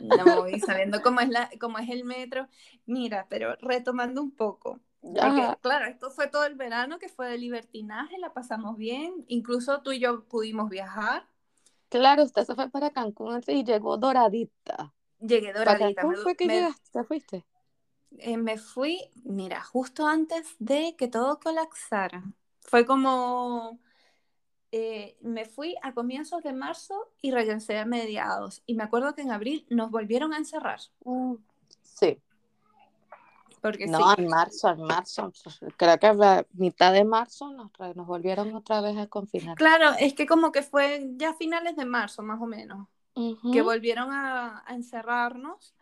No, 0.00 0.48
y 0.48 0.60
sabiendo 0.60 1.00
cómo 1.02 1.20
es, 1.20 1.28
la, 1.28 1.50
cómo 1.60 1.78
es 1.78 1.88
el 1.90 2.04
metro, 2.04 2.48
mira, 2.86 3.26
pero 3.28 3.56
retomando 3.60 4.22
un 4.22 4.32
poco, 4.32 4.80
porque 5.00 5.56
claro, 5.60 5.86
esto 5.86 6.10
fue 6.10 6.28
todo 6.28 6.44
el 6.44 6.56
verano 6.56 6.98
que 6.98 7.08
fue 7.08 7.28
de 7.28 7.38
libertinaje, 7.38 8.18
la 8.18 8.32
pasamos 8.32 8.76
bien, 8.76 9.24
incluso 9.28 9.80
tú 9.82 9.92
y 9.92 10.00
yo 10.00 10.24
pudimos 10.24 10.68
viajar. 10.68 11.28
Claro, 11.88 12.24
usted 12.24 12.44
se 12.44 12.54
fue 12.54 12.68
para 12.70 12.90
Cancún 12.90 13.40
y 13.46 13.64
llegó 13.64 13.96
doradita. 13.96 14.92
Llegué 15.20 15.52
doradita. 15.52 16.02
¿Cómo 16.02 16.16
fue 16.16 16.34
que 16.34 16.46
llegaste? 16.46 16.90
¿Te 16.92 17.04
fuiste? 17.04 17.44
Eh, 18.18 18.36
me 18.36 18.58
fui, 18.58 19.00
mira, 19.24 19.62
justo 19.62 20.06
antes 20.06 20.56
de 20.58 20.94
que 20.96 21.08
todo 21.08 21.40
colapsara. 21.40 22.22
Fue 22.60 22.84
como 22.84 23.78
eh, 24.72 25.16
me 25.22 25.44
fui 25.46 25.76
a 25.82 25.94
comienzos 25.94 26.42
de 26.42 26.52
marzo 26.52 27.10
y 27.22 27.30
regresé 27.30 27.78
a 27.78 27.86
mediados. 27.86 28.62
Y 28.66 28.74
me 28.74 28.82
acuerdo 28.82 29.14
que 29.14 29.22
en 29.22 29.30
abril 29.30 29.64
nos 29.70 29.90
volvieron 29.90 30.32
a 30.34 30.38
encerrar. 30.38 30.80
Mm, 31.04 31.34
sí. 31.82 32.20
Porque 33.62 33.86
no, 33.86 34.14
en 34.16 34.28
marzo, 34.28 34.68
en 34.70 34.82
marzo, 34.82 35.32
creo 35.76 35.98
que 35.98 36.06
a 36.06 36.46
mitad 36.52 36.92
de 36.92 37.04
marzo 37.04 37.50
nos, 37.52 37.70
nos 37.96 38.06
volvieron 38.06 38.54
otra 38.54 38.80
vez 38.80 38.96
a 38.96 39.06
confinar. 39.06 39.56
Claro, 39.56 39.92
es 39.98 40.14
que 40.14 40.26
como 40.26 40.52
que 40.52 40.62
fue 40.62 41.10
ya 41.16 41.32
finales 41.34 41.74
de 41.76 41.84
marzo 41.84 42.22
más 42.22 42.40
o 42.40 42.46
menos, 42.46 42.86
que 43.52 43.62
volvieron 43.62 44.12
a, 44.12 44.62
a 44.66 44.74
encerrarnos. 44.74 45.74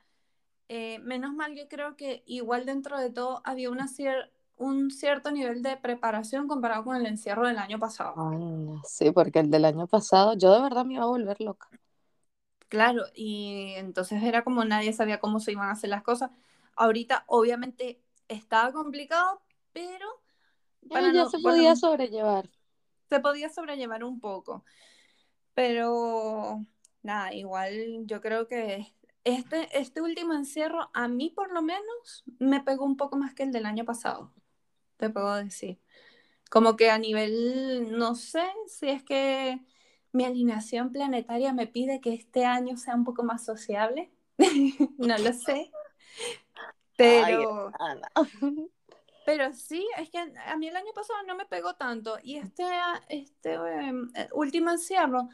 Eh, 0.68 0.98
menos 1.00 1.34
mal, 1.34 1.54
yo 1.54 1.68
creo 1.68 1.96
que 1.96 2.22
igual 2.26 2.64
dentro 2.66 2.98
de 2.98 3.10
todo 3.10 3.42
había 3.44 3.70
una 3.70 3.86
un 4.56 4.90
cierto 4.90 5.30
nivel 5.30 5.62
de 5.62 5.76
preparación 5.76 6.48
comparado 6.48 6.84
con 6.84 6.96
el 6.96 7.06
encierro 7.06 7.46
del 7.46 7.58
año 7.58 7.78
pasado. 7.78 8.14
sí, 8.86 9.10
porque 9.10 9.40
el 9.40 9.50
del 9.50 9.64
año 9.64 9.86
pasado 9.86 10.34
yo 10.34 10.54
de 10.54 10.62
verdad 10.62 10.84
me 10.84 10.94
iba 10.94 11.04
a 11.04 11.08
volver 11.08 11.40
loca. 11.40 11.68
Claro, 12.68 13.04
y 13.14 13.74
entonces 13.76 14.22
era 14.22 14.42
como 14.42 14.64
nadie 14.64 14.92
sabía 14.92 15.20
cómo 15.20 15.38
se 15.38 15.52
iban 15.52 15.68
a 15.68 15.72
hacer 15.72 15.90
las 15.90 16.02
cosas. 16.02 16.30
Ahorita 16.76 17.24
obviamente 17.28 18.00
estaba 18.28 18.72
complicado, 18.72 19.42
pero 19.72 20.06
ya 21.12 21.26
se 21.26 21.38
podía 21.38 21.76
sobrellevar. 21.76 22.48
Se 23.08 23.20
podía 23.20 23.48
sobrellevar 23.48 24.04
un 24.04 24.20
poco. 24.20 24.64
Pero 25.54 26.64
nada, 27.02 27.32
igual 27.34 28.06
yo 28.06 28.20
creo 28.20 28.48
que 28.48 28.94
este, 29.24 29.68
este 29.78 30.00
último 30.00 30.34
encierro 30.34 30.90
a 30.92 31.08
mí 31.08 31.30
por 31.30 31.50
lo 31.52 31.62
menos 31.62 32.24
me 32.38 32.60
pegó 32.60 32.84
un 32.84 32.96
poco 32.96 33.16
más 33.16 33.34
que 33.34 33.42
el 33.42 33.52
del 33.52 33.66
año 33.66 33.84
pasado 33.84 34.32
te 34.96 35.10
puedo 35.10 35.34
decir. 35.36 35.78
Como 36.50 36.76
que 36.76 36.90
a 36.90 36.98
nivel, 36.98 37.96
no 37.98 38.14
sé 38.14 38.44
si 38.66 38.88
es 38.88 39.02
que 39.02 39.60
mi 40.12 40.24
alineación 40.24 40.92
planetaria 40.92 41.52
me 41.52 41.66
pide 41.66 42.00
que 42.00 42.14
este 42.14 42.44
año 42.44 42.76
sea 42.76 42.94
un 42.94 43.04
poco 43.04 43.22
más 43.24 43.44
sociable. 43.44 44.10
no 44.98 45.18
lo 45.18 45.32
sé. 45.32 45.70
Pero, 46.96 47.72
pero 49.26 49.52
sí, 49.52 49.86
es 49.98 50.10
que 50.10 50.18
a 50.18 50.56
mí 50.56 50.68
el 50.68 50.76
año 50.76 50.92
pasado 50.94 51.22
no 51.26 51.34
me 51.34 51.46
pegó 51.46 51.74
tanto. 51.74 52.18
Y 52.22 52.36
este, 52.36 52.64
este 53.08 53.54
em, 53.54 54.12
último 54.32 54.70
encierro, 54.70 55.28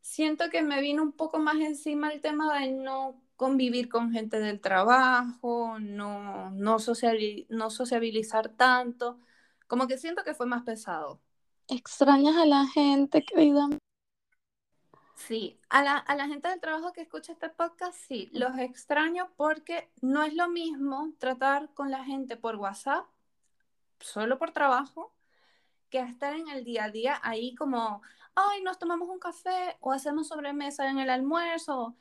siento 0.00 0.50
que 0.50 0.62
me 0.62 0.80
vino 0.80 1.02
un 1.02 1.12
poco 1.12 1.38
más 1.38 1.56
encima 1.56 2.10
el 2.10 2.20
tema 2.20 2.58
de 2.58 2.72
no 2.72 3.22
convivir 3.36 3.88
con 3.88 4.12
gente 4.12 4.40
del 4.40 4.60
trabajo, 4.60 5.78
no, 5.78 6.50
no, 6.50 6.78
no 7.48 7.70
sociabilizar 7.70 8.48
tanto, 8.48 9.20
como 9.66 9.86
que 9.86 9.98
siento 9.98 10.24
que 10.24 10.34
fue 10.34 10.46
más 10.46 10.62
pesado. 10.62 11.20
¿Extrañas 11.68 12.36
a 12.36 12.46
la 12.46 12.66
gente, 12.66 13.24
querida? 13.24 13.68
Sí, 15.16 15.58
a 15.68 15.82
la, 15.82 15.96
a 15.96 16.14
la 16.14 16.28
gente 16.28 16.48
del 16.48 16.60
trabajo 16.60 16.92
que 16.92 17.00
escucha 17.00 17.32
este 17.32 17.48
podcast, 17.48 17.98
sí, 17.98 18.28
los 18.32 18.58
extraño 18.58 19.30
porque 19.36 19.90
no 20.00 20.22
es 20.22 20.34
lo 20.34 20.48
mismo 20.48 21.12
tratar 21.18 21.72
con 21.74 21.90
la 21.90 22.04
gente 22.04 22.36
por 22.36 22.56
WhatsApp, 22.56 23.06
solo 23.98 24.38
por 24.38 24.52
trabajo, 24.52 25.14
que 25.90 26.00
estar 26.00 26.34
en 26.34 26.48
el 26.48 26.64
día 26.64 26.84
a 26.84 26.90
día 26.90 27.20
ahí 27.22 27.54
como, 27.54 28.02
ay, 28.34 28.62
nos 28.62 28.78
tomamos 28.78 29.08
un 29.08 29.18
café 29.18 29.76
o 29.80 29.92
hacemos 29.92 30.28
sobremesa 30.28 30.88
en 30.88 30.98
el 30.98 31.10
almuerzo 31.10 31.96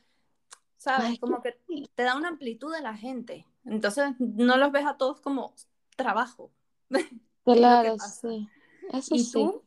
¿sabes? 0.77 1.19
como 1.19 1.41
que 1.41 1.57
te 1.95 2.03
da 2.03 2.15
una 2.15 2.29
amplitud 2.29 2.73
de 2.73 2.81
la 2.81 2.95
gente. 2.95 3.45
Entonces 3.65 4.13
no 4.19 4.57
los 4.57 4.71
ves 4.71 4.85
a 4.85 4.97
todos 4.97 5.21
como 5.21 5.53
trabajo. 5.95 6.51
Claro, 7.45 7.95
sí. 7.99 8.49
Eso 8.91 9.13
¿Y 9.13 9.31
Tú? 9.31 9.61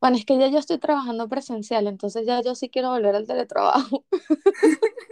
Bueno, 0.00 0.16
es 0.16 0.24
que 0.24 0.38
ya 0.38 0.48
yo 0.48 0.58
estoy 0.58 0.78
trabajando 0.78 1.28
presencial, 1.28 1.86
entonces 1.86 2.26
ya 2.26 2.40
yo 2.40 2.54
sí 2.54 2.70
quiero 2.70 2.88
volver 2.88 3.14
al 3.14 3.26
teletrabajo. 3.26 4.04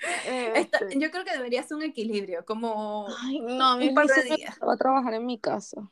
Este. 0.54 0.98
yo 0.98 1.10
creo 1.10 1.24
que 1.24 1.32
debería 1.32 1.62
ser 1.62 1.76
un 1.76 1.82
equilibrio, 1.82 2.44
como 2.44 3.06
Ay, 3.22 3.40
no, 3.40 3.72
a 3.72 3.76
mí 3.76 3.88
un 3.88 3.94
par 3.94 4.06
de 4.06 4.36
días. 4.36 4.56
a 4.60 4.76
trabajar 4.76 5.14
en 5.14 5.26
mi 5.26 5.38
casa. 5.38 5.90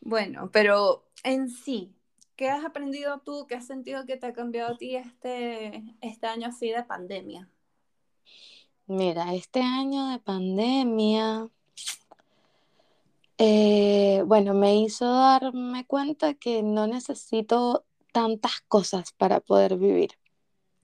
Bueno, 0.00 0.50
pero 0.52 1.04
en 1.22 1.48
sí, 1.48 1.94
¿Qué 2.40 2.48
has 2.48 2.64
aprendido 2.64 3.18
tú? 3.18 3.46
¿Qué 3.46 3.54
has 3.54 3.66
sentido 3.66 4.06
que 4.06 4.16
te 4.16 4.26
ha 4.26 4.32
cambiado 4.32 4.72
a 4.72 4.78
ti 4.78 4.96
este, 4.96 5.84
este 6.00 6.26
año 6.26 6.48
así 6.48 6.70
de 6.70 6.82
pandemia? 6.82 7.50
Mira, 8.86 9.34
este 9.34 9.60
año 9.60 10.06
de 10.06 10.20
pandemia, 10.20 11.50
eh, 13.36 14.24
bueno, 14.24 14.54
me 14.54 14.74
hizo 14.76 15.04
darme 15.04 15.84
cuenta 15.84 16.32
que 16.32 16.62
no 16.62 16.86
necesito 16.86 17.84
tantas 18.10 18.62
cosas 18.68 19.12
para 19.12 19.40
poder 19.40 19.76
vivir. 19.76 20.12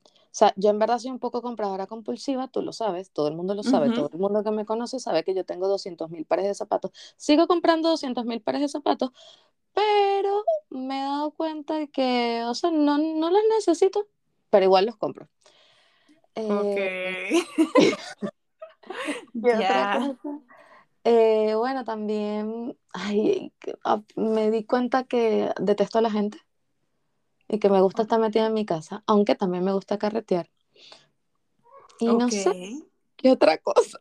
O 0.04 0.38
sea, 0.38 0.52
yo 0.56 0.68
en 0.68 0.78
verdad 0.78 0.98
soy 0.98 1.10
un 1.10 1.18
poco 1.18 1.40
compradora 1.40 1.86
compulsiva, 1.86 2.48
tú 2.48 2.60
lo 2.60 2.74
sabes, 2.74 3.10
todo 3.12 3.28
el 3.28 3.34
mundo 3.34 3.54
lo 3.54 3.62
sabe, 3.62 3.90
todo 3.92 4.10
el 4.12 4.18
mundo 4.18 4.44
que 4.44 4.50
me 4.50 4.66
conoce 4.66 5.00
sabe 5.00 5.24
que 5.24 5.34
yo 5.34 5.46
tengo 5.46 5.66
200 5.66 6.10
mil 6.10 6.26
pares 6.26 6.44
de 6.44 6.54
zapatos. 6.54 6.90
Sigo 7.16 7.46
comprando 7.46 7.88
200 7.88 8.26
mil 8.26 8.42
pares 8.42 8.60
de 8.60 8.68
zapatos, 8.68 9.12
pero 9.76 10.42
me 10.70 10.98
he 10.98 11.02
dado 11.02 11.32
cuenta 11.32 11.74
de 11.74 11.88
que, 11.88 12.42
o 12.46 12.54
sea, 12.54 12.70
no, 12.70 12.96
no 12.96 13.30
los 13.30 13.42
necesito, 13.54 14.08
pero 14.48 14.64
igual 14.64 14.86
los 14.86 14.96
compro. 14.96 15.28
Eh, 16.34 17.44
eh, 21.04 21.54
bueno, 21.54 21.84
también 21.84 22.78
ay, 22.94 23.52
ah, 23.84 24.02
me 24.16 24.50
di 24.50 24.64
cuenta 24.64 25.04
que 25.04 25.50
detesto 25.60 25.98
a 25.98 26.02
la 26.02 26.10
gente 26.10 26.38
y 27.46 27.58
que 27.58 27.68
me 27.68 27.82
gusta 27.82 28.02
estar 28.02 28.18
metida 28.18 28.46
en 28.46 28.54
mi 28.54 28.64
casa, 28.64 29.02
aunque 29.06 29.34
también 29.34 29.62
me 29.62 29.72
gusta 29.72 29.98
carretear. 29.98 30.48
Y 32.00 32.06
no 32.06 32.30
sé 32.30 32.82
qué 33.16 33.30
otra 33.30 33.58
cosa. 33.58 33.98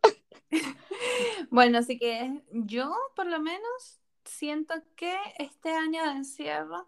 bueno, 1.49 1.79
así 1.79 1.99
que 1.99 2.43
yo 2.51 2.95
por 3.13 3.25
lo 3.25 3.41
menos 3.41 4.04
siento 4.25 4.75
que 4.95 5.15
este 5.39 5.71
año 5.71 6.03
de 6.03 6.11
encierro, 6.11 6.87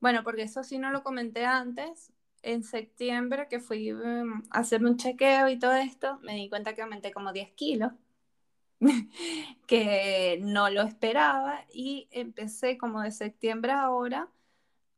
bueno, 0.00 0.22
porque 0.24 0.42
eso 0.42 0.64
sí 0.64 0.78
no 0.78 0.90
lo 0.90 1.02
comenté 1.02 1.44
antes, 1.44 2.12
en 2.42 2.64
septiembre 2.64 3.46
que 3.48 3.60
fui 3.60 3.92
mm, 3.92 4.44
a 4.50 4.58
hacerme 4.60 4.90
un 4.90 4.96
chequeo 4.96 5.48
y 5.48 5.58
todo 5.58 5.74
esto, 5.74 6.18
me 6.22 6.34
di 6.34 6.48
cuenta 6.48 6.74
que 6.74 6.82
aumenté 6.82 7.12
como 7.12 7.32
10 7.32 7.52
kilos. 7.52 7.92
que 9.66 10.40
no 10.42 10.68
lo 10.68 10.82
esperaba 10.82 11.64
y 11.72 12.08
empecé 12.10 12.76
como 12.76 13.00
de 13.00 13.12
septiembre 13.12 13.72
a 13.72 13.82
ahora 13.82 14.28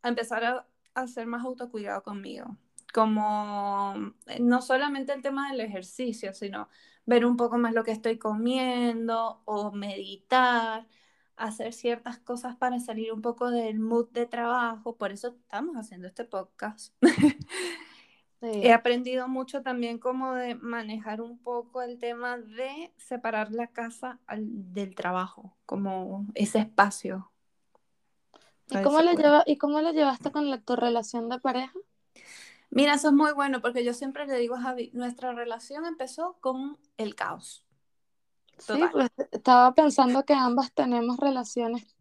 a 0.03 0.09
empezar 0.09 0.45
a 0.45 0.67
hacer 0.95 1.27
más 1.27 1.45
autocuidado 1.45 2.03
conmigo. 2.03 2.57
Como 2.93 4.15
eh, 4.27 4.41
no 4.41 4.63
solamente 4.63 5.13
el 5.13 5.23
tema 5.23 5.51
del 5.51 5.61
ejercicio, 5.61 6.33
sino 6.33 6.69
ver 7.07 7.27
un 7.27 7.37
poco 7.37 7.59
más 7.59 7.75
lo 7.75 7.85
que 7.85 7.93
estoy 7.93 8.19
comiendo 8.19 9.43
o 9.45 9.73
meditar, 9.73 10.87
hacer 11.37 11.73
ciertas 11.73 12.19
cosas 12.19 12.57
para 12.57 12.81
salir 12.81 13.13
un 13.13 13.23
poco 13.23 13.51
del 13.51 13.79
mood 13.81 14.09
de 14.11 14.27
trabajo. 14.27 14.97
Por 14.97 15.13
eso 15.13 15.29
estamos 15.29 15.77
haciendo 15.77 16.07
este 16.07 16.25
podcast. 16.25 16.95
He 18.63 18.73
aprendido 18.73 19.27
mucho 19.29 19.63
también 19.63 19.99
como 19.99 20.35
de 20.35 20.55
manejar 20.55 21.21
un 21.21 21.39
poco 21.39 21.83
el 21.83 21.99
tema 21.99 22.37
de 22.37 22.93
separar 22.97 23.51
la 23.53 23.69
casa 23.69 24.21
del 24.29 24.95
trabajo, 24.95 25.57
como 25.67 26.27
ese 26.35 26.59
espacio. 26.59 27.31
¿Y 28.69 28.83
cómo, 28.83 29.01
lo 29.03 29.13
lleva, 29.13 29.45
¿Y 29.47 29.57
cómo 29.57 29.81
lo 29.81 29.93
llevaste 29.93 30.31
con 30.31 30.51
la, 30.51 30.61
tu 30.61 30.77
relación 30.77 31.29
de 31.29 31.39
pareja? 31.39 31.73
Mira, 32.71 32.95
eso 32.95 33.09
es 33.09 33.15
muy 33.15 33.33
bueno 33.33 33.61
porque 33.61 33.85
yo 33.85 33.95
siempre 33.95 34.27
le 34.27 34.37
digo 34.37 34.57
a 34.57 34.61
Javi, 34.61 34.91
nuestra 34.95 35.33
relación 35.33 35.87
empezó 35.87 36.37
con 36.41 36.79
el 36.97 37.15
caos. 37.15 37.64
Sí, 38.59 38.81
pues, 38.93 39.11
estaba 39.31 39.75
pensando 39.75 40.25
que 40.25 40.35
ambas 40.35 40.73
tenemos 40.73 41.19
relaciones 41.19 41.95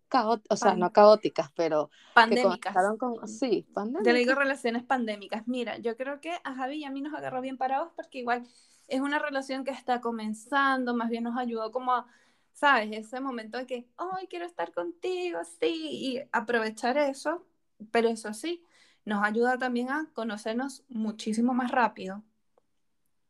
o 0.50 0.56
sea, 0.56 0.76
no 0.76 0.92
caóticas, 0.92 1.52
pero 1.56 1.90
pandémicas. 2.14 2.76
Con... 3.00 3.28
Sí, 3.28 3.66
pandémicas. 3.74 4.04
Te 4.04 4.14
digo 4.14 4.36
relaciones 4.36 4.84
pandémicas. 4.84 5.48
Mira, 5.48 5.78
yo 5.80 5.98
creo 5.98 6.22
que 6.22 6.32
a 6.44 6.54
Javi 6.56 6.78
y 6.78 6.86
a 6.86 6.92
mí 6.92 7.02
nos 7.02 7.14
agarró 7.14 7.42
bien 7.42 7.58
parados 7.58 7.92
porque 7.96 8.20
igual 8.20 8.48
es 8.88 9.02
una 9.02 9.20
relación 9.20 9.64
que 9.64 9.72
está 9.72 10.02
comenzando, 10.02 10.94
más 10.94 11.10
bien 11.10 11.24
nos 11.24 11.38
ayudó 11.38 11.72
como 11.72 11.94
a, 11.94 12.08
¿sabes? 12.54 12.90
Ese 12.92 13.20
momento 13.20 13.58
de 13.58 13.66
que, 13.66 13.88
ay, 13.98 14.28
quiero 14.28 14.46
estar 14.46 14.72
contigo, 14.72 15.40
sí, 15.60 15.88
y 15.92 16.22
aprovechar 16.32 16.98
eso, 16.98 17.46
pero 17.92 18.10
eso 18.10 18.34
sí, 18.34 18.64
nos 19.06 19.24
ayuda 19.24 19.58
también 19.58 19.90
a 19.90 20.10
conocernos 20.14 20.84
muchísimo 20.90 21.54
más 21.54 21.72
rápido. 21.72 22.24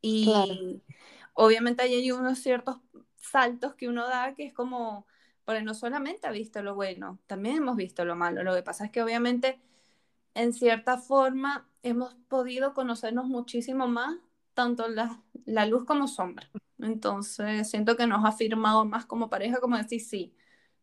Y 0.01 0.81
obviamente 1.33 1.83
hay 1.83 2.11
unos 2.11 2.39
ciertos 2.39 2.77
saltos 3.23 3.75
que 3.75 3.87
uno 3.87 4.07
da 4.07 4.33
que 4.35 4.45
es 4.45 4.53
como 4.53 5.07
porque 5.45 5.61
no 5.61 5.73
solamente 5.73 6.27
ha 6.27 6.31
visto 6.31 6.61
lo 6.61 6.75
bueno, 6.75 7.19
también 7.27 7.57
hemos 7.57 7.75
visto 7.75 8.05
lo 8.05 8.15
malo. 8.15 8.43
Lo 8.43 8.55
que 8.55 8.63
pasa 8.63 8.85
es 8.85 8.91
que 8.91 9.01
obviamente, 9.01 9.59
en 10.35 10.53
cierta 10.53 10.97
forma, 10.97 11.69
hemos 11.83 12.15
podido 12.27 12.73
conocernos 12.73 13.25
muchísimo 13.27 13.87
más, 13.87 14.17
tanto 14.53 14.87
la, 14.87 15.21
la 15.45 15.65
luz 15.65 15.85
como 15.85 16.07
sombra. 16.07 16.49
Entonces, 16.79 17.69
siento 17.69 17.97
que 17.97 18.07
nos 18.07 18.25
ha 18.25 18.31
firmado 18.31 18.85
más 18.85 19.05
como 19.05 19.29
pareja, 19.29 19.59
como 19.59 19.77
decir, 19.77 20.01
sí, 20.01 20.33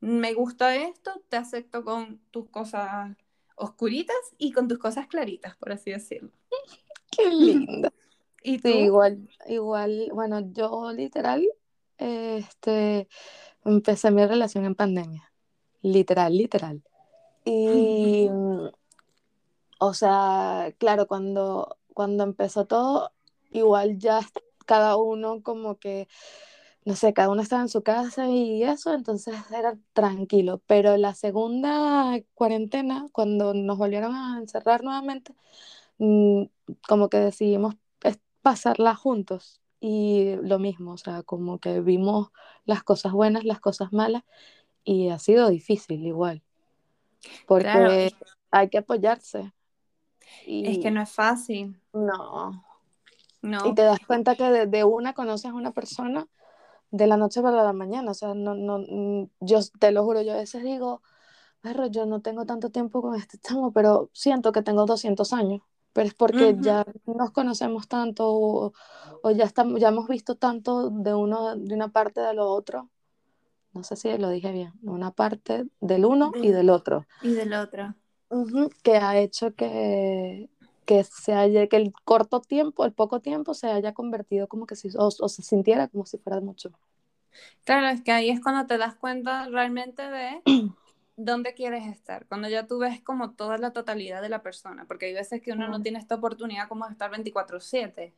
me 0.01 0.35
gusta 0.35 0.77
esto, 0.77 1.23
te 1.29 1.37
acepto 1.37 1.85
con 1.85 2.21
tus 2.31 2.49
cosas 2.51 3.17
oscuritas 3.57 4.17
y 4.39 4.53
con 4.53 4.69
tus 4.69 4.79
cosas 4.79 5.07
claritas, 5.07 5.57
por 5.57 5.73
así 5.73 5.91
decirlo. 5.91 6.31
Qué 7.11 7.31
lindo. 7.31 7.91
¿Y 8.43 8.59
tú? 8.59 8.69
igual, 8.69 9.29
igual, 9.47 10.09
bueno, 10.13 10.41
yo 10.53 10.93
literal, 10.93 11.47
este, 12.01 13.09
empecé 13.65 14.11
mi 14.11 14.27
relación 14.27 14.65
en 14.65 14.75
pandemia, 14.75 15.33
literal, 15.83 16.37
literal. 16.37 16.83
Y, 17.45 18.29
o 19.79 19.95
sea, 19.95 20.73
claro, 20.79 21.07
cuando, 21.07 21.77
cuando 21.95 22.25
empezó 22.25 22.67
todo, 22.67 23.13
igual 23.51 23.99
ya 23.99 24.21
cada 24.67 24.97
uno 24.97 25.43
como 25.43 25.79
que, 25.79 26.09
no 26.85 26.97
sé, 26.97 27.13
cada 27.13 27.31
uno 27.31 27.43
estaba 27.43 27.63
en 27.63 27.69
su 27.69 27.83
casa 27.83 28.29
y 28.29 28.63
eso, 28.63 28.95
entonces 28.95 29.35
era 29.53 29.79
tranquilo. 29.93 30.63
Pero 30.67 30.97
la 30.97 31.15
segunda 31.15 32.19
cuarentena, 32.35 33.07
cuando 33.13 33.55
nos 33.55 33.79
volvieron 33.79 34.15
a 34.15 34.39
encerrar 34.39 34.83
nuevamente, 34.83 35.35
mm, 35.99 36.45
como 36.89 37.09
que 37.11 37.19
decidimos 37.19 37.75
pasarla 38.43 38.95
juntos 38.95 39.60
y 39.81 40.37
lo 40.43 40.59
mismo, 40.59 40.93
o 40.93 40.97
sea, 40.99 41.23
como 41.23 41.59
que 41.59 41.81
vimos 41.81 42.31
las 42.67 42.83
cosas 42.83 43.13
buenas, 43.13 43.45
las 43.45 43.61
cosas 43.61 43.93
malas 43.93 44.25
y 44.85 45.09
ha 45.09 45.19
sido 45.19 45.49
difícil 45.49 46.07
igual, 46.07 46.43
porque 47.47 48.13
hay 48.51 48.69
que 48.69 48.79
apoyarse. 48.79 49.53
Y... 50.47 50.69
Es 50.69 50.79
que 50.79 50.91
no 50.91 51.03
es 51.03 51.11
fácil. 51.11 51.81
No. 51.93 52.65
No. 53.43 53.67
Y 53.67 53.75
te 53.75 53.83
das 53.83 54.01
cuenta 54.07 54.37
que 54.37 54.45
de, 54.67 54.85
una 54.85 55.15
conoces 55.15 55.51
a 55.51 55.55
una 55.55 55.73
persona 55.73 56.29
de 56.91 57.07
la 57.07 57.17
noche 57.17 57.41
para 57.41 57.65
la 57.65 57.73
mañana, 57.73 58.11
o 58.11 58.15
sea, 58.15 58.35
no, 58.35 58.55
no, 58.55 58.81
mm, 58.87 59.31
yo 59.41 59.61
te 59.79 59.93
lo 59.93 60.05
juro, 60.05 60.21
yo 60.21 60.33
a 60.33 60.37
veces 60.37 60.63
digo, 60.63 61.01
perro, 61.63 61.87
yo 61.87 62.05
no 62.05 62.21
tengo 62.21 62.45
tanto 62.45 62.69
tiempo 62.71 63.01
con 63.01 63.15
este 63.15 63.39
chamo, 63.39 63.73
pero 63.73 64.11
siento 64.13 64.53
que 64.53 64.61
tengo 64.61 64.85
200 64.85 65.33
años 65.33 65.63
pero 65.93 66.07
es 66.07 66.15
porque 66.15 66.57
ya 66.61 66.85
nos 67.07 67.31
conocemos 67.33 67.89
tanto 67.89 68.27
o, 68.29 68.73
ya, 69.35 69.45
estamos, 69.45 69.81
ya 69.81 69.89
hemos 69.89 70.09
visto 70.09 70.37
tanto 70.37 70.91
de, 70.91 71.15
uno, 71.15 71.57
de 71.57 71.75
una 71.75 71.89
parte 71.89 72.21
de 72.21 72.35
lo 72.35 72.49
otro. 72.49 72.89
No 73.73 73.83
sé 73.85 73.97
si 73.97 74.17
lo 74.19 74.31
dije 74.31 74.51
bien, 74.53 74.73
una 74.83 75.13
parte 75.13 75.67
del 75.81 76.05
uno 76.05 76.33
y 76.35 76.51
del 76.51 76.71
otro. 76.71 77.07
Y 77.23 77.33
del 77.33 77.53
otro. 77.55 77.95
que 78.83 78.97
ha 78.97 79.19
hecho 79.19 79.55
que, 79.55 80.49
que, 80.85 81.05
se 81.05 81.35
haya, 81.35 81.67
que 81.67 81.77
el 81.77 81.93
corto 82.05 82.41
tiempo, 82.41 82.85
el 82.85 82.93
poco 82.93 83.21
tiempo, 83.21 83.55
se 83.55 83.69
haya 83.69 83.93
convertido 83.93 84.49
como 84.49 84.67
que 84.67 84.77
si, 84.77 84.89
o, 84.97 85.07
o 85.07 85.29
se 85.29 85.43
sintiera 85.43 85.89
como 85.89 86.07
si 86.07 86.19
fuera 86.19 86.41
mucho. 86.41 86.73
Claro, 87.65 87.89
es 87.89 88.03
que 88.03 88.13
ahí 88.13 88.31
es 88.31 88.41
cuando 88.41 88.67
te 88.67 88.79
das 88.79 88.97
cuenta 88.97 89.47
realmente 89.49 90.03
de 90.03 90.43
dónde 91.25 91.55
quieres 91.55 91.87
estar, 91.87 92.27
cuando 92.27 92.49
ya 92.49 92.67
tú 92.67 92.79
ves 92.79 93.03
como 93.03 93.33
toda 93.33 93.59
la 93.59 93.73
totalidad 93.73 94.23
de 94.23 94.29
la 94.29 94.43
persona, 94.43 94.87
porque 94.87 95.07
hay 95.07 95.15
veces 95.15 95.43
que 95.43 95.53
uno 95.53 95.69
no 95.69 95.83
tiene 95.83 95.99
esta 95.99 96.15
oportunidad 96.17 96.69
como 96.69 96.87
de 96.87 96.93
estar 96.93 97.11
24/7. 97.11 98.15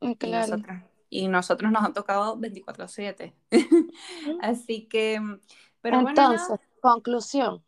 Mm, 0.00 0.12
y, 0.20 0.30
nosotros, 0.30 0.76
y 1.10 1.28
nosotros 1.28 1.72
nos 1.72 1.84
ha 1.84 1.92
tocado 1.92 2.36
24/7. 2.38 3.34
Así 4.40 4.86
que, 4.86 5.20
pero 5.80 6.00
Entonces, 6.00 6.58
conclusión, 6.80 7.64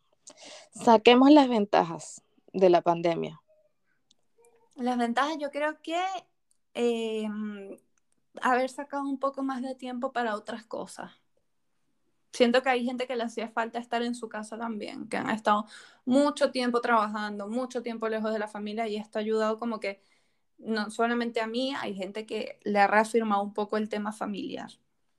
saquemos 0.71 1.29
las 1.31 1.49
ventajas 1.49 2.23
de 2.53 2.69
la 2.69 2.81
pandemia. 2.81 3.41
Las 4.75 4.97
ventajas 4.97 5.37
yo 5.39 5.51
creo 5.51 5.81
que 5.81 6.01
em, 6.73 7.77
haber 8.41 8.69
sacado 8.69 9.03
un 9.03 9.19
poco 9.19 9.43
más 9.43 9.61
de 9.61 9.75
tiempo 9.75 10.11
para 10.11 10.35
otras 10.35 10.65
cosas 10.65 11.22
siento 12.33 12.61
que 12.61 12.69
hay 12.69 12.83
gente 12.83 13.07
que 13.07 13.15
le 13.15 13.23
hacía 13.23 13.47
falta 13.47 13.79
estar 13.79 14.01
en 14.01 14.15
su 14.15 14.27
casa 14.27 14.57
también, 14.57 15.07
que 15.07 15.17
han 15.17 15.29
estado 15.29 15.65
mucho 16.03 16.51
tiempo 16.51 16.81
trabajando, 16.81 17.47
mucho 17.47 17.81
tiempo 17.81 18.09
lejos 18.09 18.33
de 18.33 18.39
la 18.39 18.47
familia 18.47 18.87
y 18.87 18.97
esto 18.97 19.19
ha 19.19 19.21
ayudado 19.21 19.59
como 19.59 19.79
que 19.79 20.01
no 20.57 20.89
solamente 20.89 21.41
a 21.41 21.47
mí, 21.47 21.73
hay 21.79 21.93
gente 21.93 22.25
que 22.25 22.59
le 22.63 22.79
ha 22.79 22.87
reafirmado 22.87 23.43
un 23.43 23.53
poco 23.53 23.77
el 23.77 23.89
tema 23.89 24.11
familiar, 24.11 24.71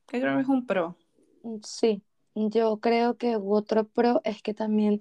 que 0.06 0.20
creo 0.20 0.36
que 0.36 0.42
es 0.42 0.48
un 0.48 0.66
pro. 0.66 0.96
Mm, 1.42 1.58
sí, 1.62 2.02
yo 2.34 2.78
creo 2.78 3.16
que 3.16 3.36
otro 3.36 3.84
pro 3.84 4.20
es 4.24 4.42
que 4.42 4.54
también 4.54 5.00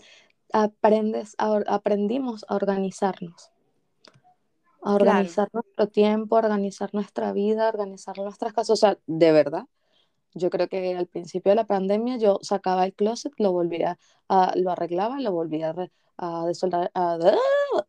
aprendes 0.51 1.35
aprendimos 1.37 2.45
a 2.47 2.55
organizarnos. 2.55 3.49
A 4.85 4.95
organizar 4.95 5.47
nuestro 5.53 5.87
tiempo, 5.87 6.35
a 6.35 6.39
organizar 6.39 6.93
nuestra 6.93 7.31
vida, 7.31 7.65
a 7.65 7.69
organizar 7.69 8.17
nuestras 8.17 8.51
casas. 8.51 8.69
O 8.71 8.75
sea, 8.75 8.97
de 9.07 9.31
verdad, 9.31 9.63
yo 10.33 10.49
creo 10.49 10.67
que 10.67 10.95
al 10.95 11.07
principio 11.07 11.51
de 11.51 11.55
la 11.55 11.67
pandemia 11.67 12.17
yo 12.17 12.39
sacaba 12.41 12.85
el 12.85 12.93
closet, 12.93 13.33
lo 13.37 13.51
volvía 13.51 13.97
a, 14.29 14.53
lo 14.55 14.71
arreglaba, 14.71 15.19
lo 15.19 15.31
volvía 15.31 15.73
a, 16.17 16.45
a, 16.45 17.17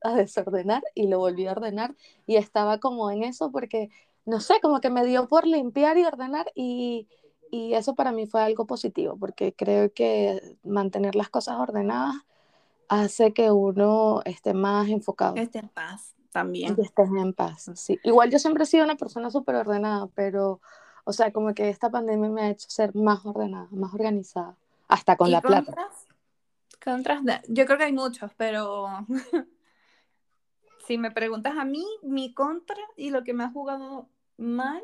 a, 0.02 0.14
desordenar 0.14 0.82
y 0.94 1.08
lo 1.08 1.18
volvía 1.18 1.50
a 1.50 1.52
ordenar 1.52 1.94
y 2.26 2.36
estaba 2.36 2.78
como 2.78 3.10
en 3.10 3.22
eso 3.22 3.50
porque, 3.50 3.90
no 4.24 4.40
sé, 4.40 4.54
como 4.60 4.80
que 4.80 4.90
me 4.90 5.04
dio 5.04 5.28
por 5.28 5.46
limpiar 5.46 5.98
y 5.98 6.04
ordenar 6.04 6.50
y, 6.54 7.08
y 7.50 7.74
eso 7.74 7.94
para 7.94 8.12
mí 8.12 8.26
fue 8.26 8.42
algo 8.42 8.66
positivo 8.66 9.16
porque 9.18 9.54
creo 9.54 9.92
que 9.92 10.58
mantener 10.62 11.14
las 11.14 11.28
cosas 11.28 11.56
ordenadas 11.58 12.16
hace 12.88 13.32
que 13.32 13.50
uno 13.50 14.22
esté 14.24 14.54
más 14.54 14.88
enfocado. 14.88 15.36
Esté 15.36 15.60
en 15.60 15.68
paz 15.68 16.14
también. 16.32 16.74
Que 16.74 16.82
estés 16.82 17.08
en 17.08 17.32
paz, 17.32 17.70
sí. 17.74 17.98
Igual 18.02 18.30
yo 18.30 18.38
siempre 18.38 18.64
he 18.64 18.66
sido 18.66 18.84
una 18.84 18.96
persona 18.96 19.30
súper 19.30 19.54
ordenada, 19.54 20.08
pero 20.14 20.60
o 21.04 21.12
sea, 21.12 21.32
como 21.32 21.54
que 21.54 21.68
esta 21.68 21.90
pandemia 21.90 22.30
me 22.30 22.42
ha 22.42 22.50
hecho 22.50 22.68
ser 22.68 22.94
más 22.94 23.24
ordenada, 23.24 23.68
más 23.70 23.94
organizada, 23.94 24.56
hasta 24.88 25.16
con 25.16 25.30
la 25.30 25.40
contras? 25.40 25.64
plata. 25.64 25.92
Contras, 26.82 27.22
yo 27.48 27.64
creo 27.66 27.78
que 27.78 27.84
hay 27.84 27.92
muchos, 27.92 28.30
pero 28.36 28.88
si 30.86 30.98
me 30.98 31.10
preguntas 31.10 31.56
a 31.56 31.64
mí, 31.64 31.84
mi 32.02 32.34
contra 32.34 32.82
y 32.96 33.10
lo 33.10 33.24
que 33.24 33.32
me 33.32 33.44
ha 33.44 33.50
jugado 33.50 34.08
mal 34.36 34.82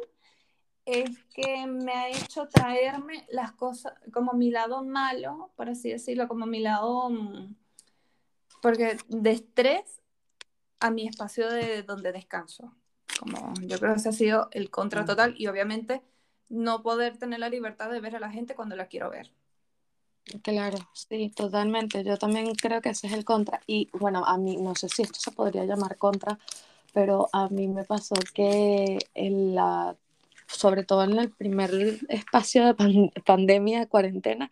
es 0.86 1.10
que 1.34 1.66
me 1.66 1.92
ha 1.92 2.08
hecho 2.08 2.48
traerme 2.48 3.26
las 3.30 3.52
cosas 3.52 3.92
como 4.12 4.32
mi 4.32 4.50
lado 4.50 4.82
malo, 4.82 5.50
por 5.56 5.68
así 5.68 5.90
decirlo, 5.90 6.26
como 6.26 6.46
mi 6.46 6.60
lado, 6.60 7.10
mm, 7.10 7.54
porque 8.62 8.96
de 9.08 9.30
estrés 9.30 10.00
a 10.80 10.90
mi 10.90 11.06
espacio 11.06 11.48
de 11.50 11.82
donde 11.82 12.12
descanso. 12.12 12.74
Como 13.20 13.52
yo 13.60 13.78
creo 13.78 13.92
que 13.92 14.00
ese 14.00 14.08
ha 14.08 14.12
sido 14.12 14.48
el 14.52 14.70
contra 14.70 15.04
total 15.04 15.34
y 15.36 15.46
obviamente 15.46 16.00
no 16.48 16.82
poder 16.82 17.18
tener 17.18 17.38
la 17.38 17.50
libertad 17.50 17.90
de 17.90 18.00
ver 18.00 18.16
a 18.16 18.18
la 18.18 18.30
gente 18.30 18.54
cuando 18.54 18.76
la 18.76 18.86
quiero 18.86 19.10
ver. 19.10 19.30
Claro, 20.42 20.78
sí, 20.94 21.30
totalmente. 21.36 22.02
Yo 22.02 22.16
también 22.16 22.54
creo 22.54 22.80
que 22.80 22.88
ese 22.88 23.08
es 23.08 23.12
el 23.12 23.26
contra. 23.26 23.60
Y 23.66 23.90
bueno, 23.92 24.24
a 24.24 24.38
mí, 24.38 24.56
no 24.56 24.74
sé 24.74 24.88
si 24.88 25.02
esto 25.02 25.20
se 25.20 25.32
podría 25.32 25.66
llamar 25.66 25.98
contra, 25.98 26.38
pero 26.94 27.28
a 27.34 27.48
mí 27.48 27.68
me 27.68 27.84
pasó 27.84 28.14
que 28.32 28.96
en 29.12 29.54
la, 29.54 29.96
sobre 30.46 30.84
todo 30.84 31.04
en 31.04 31.18
el 31.18 31.30
primer 31.30 31.70
espacio 32.08 32.72
de 32.72 33.12
pandemia, 33.26 33.80
de 33.80 33.86
cuarentena, 33.86 34.50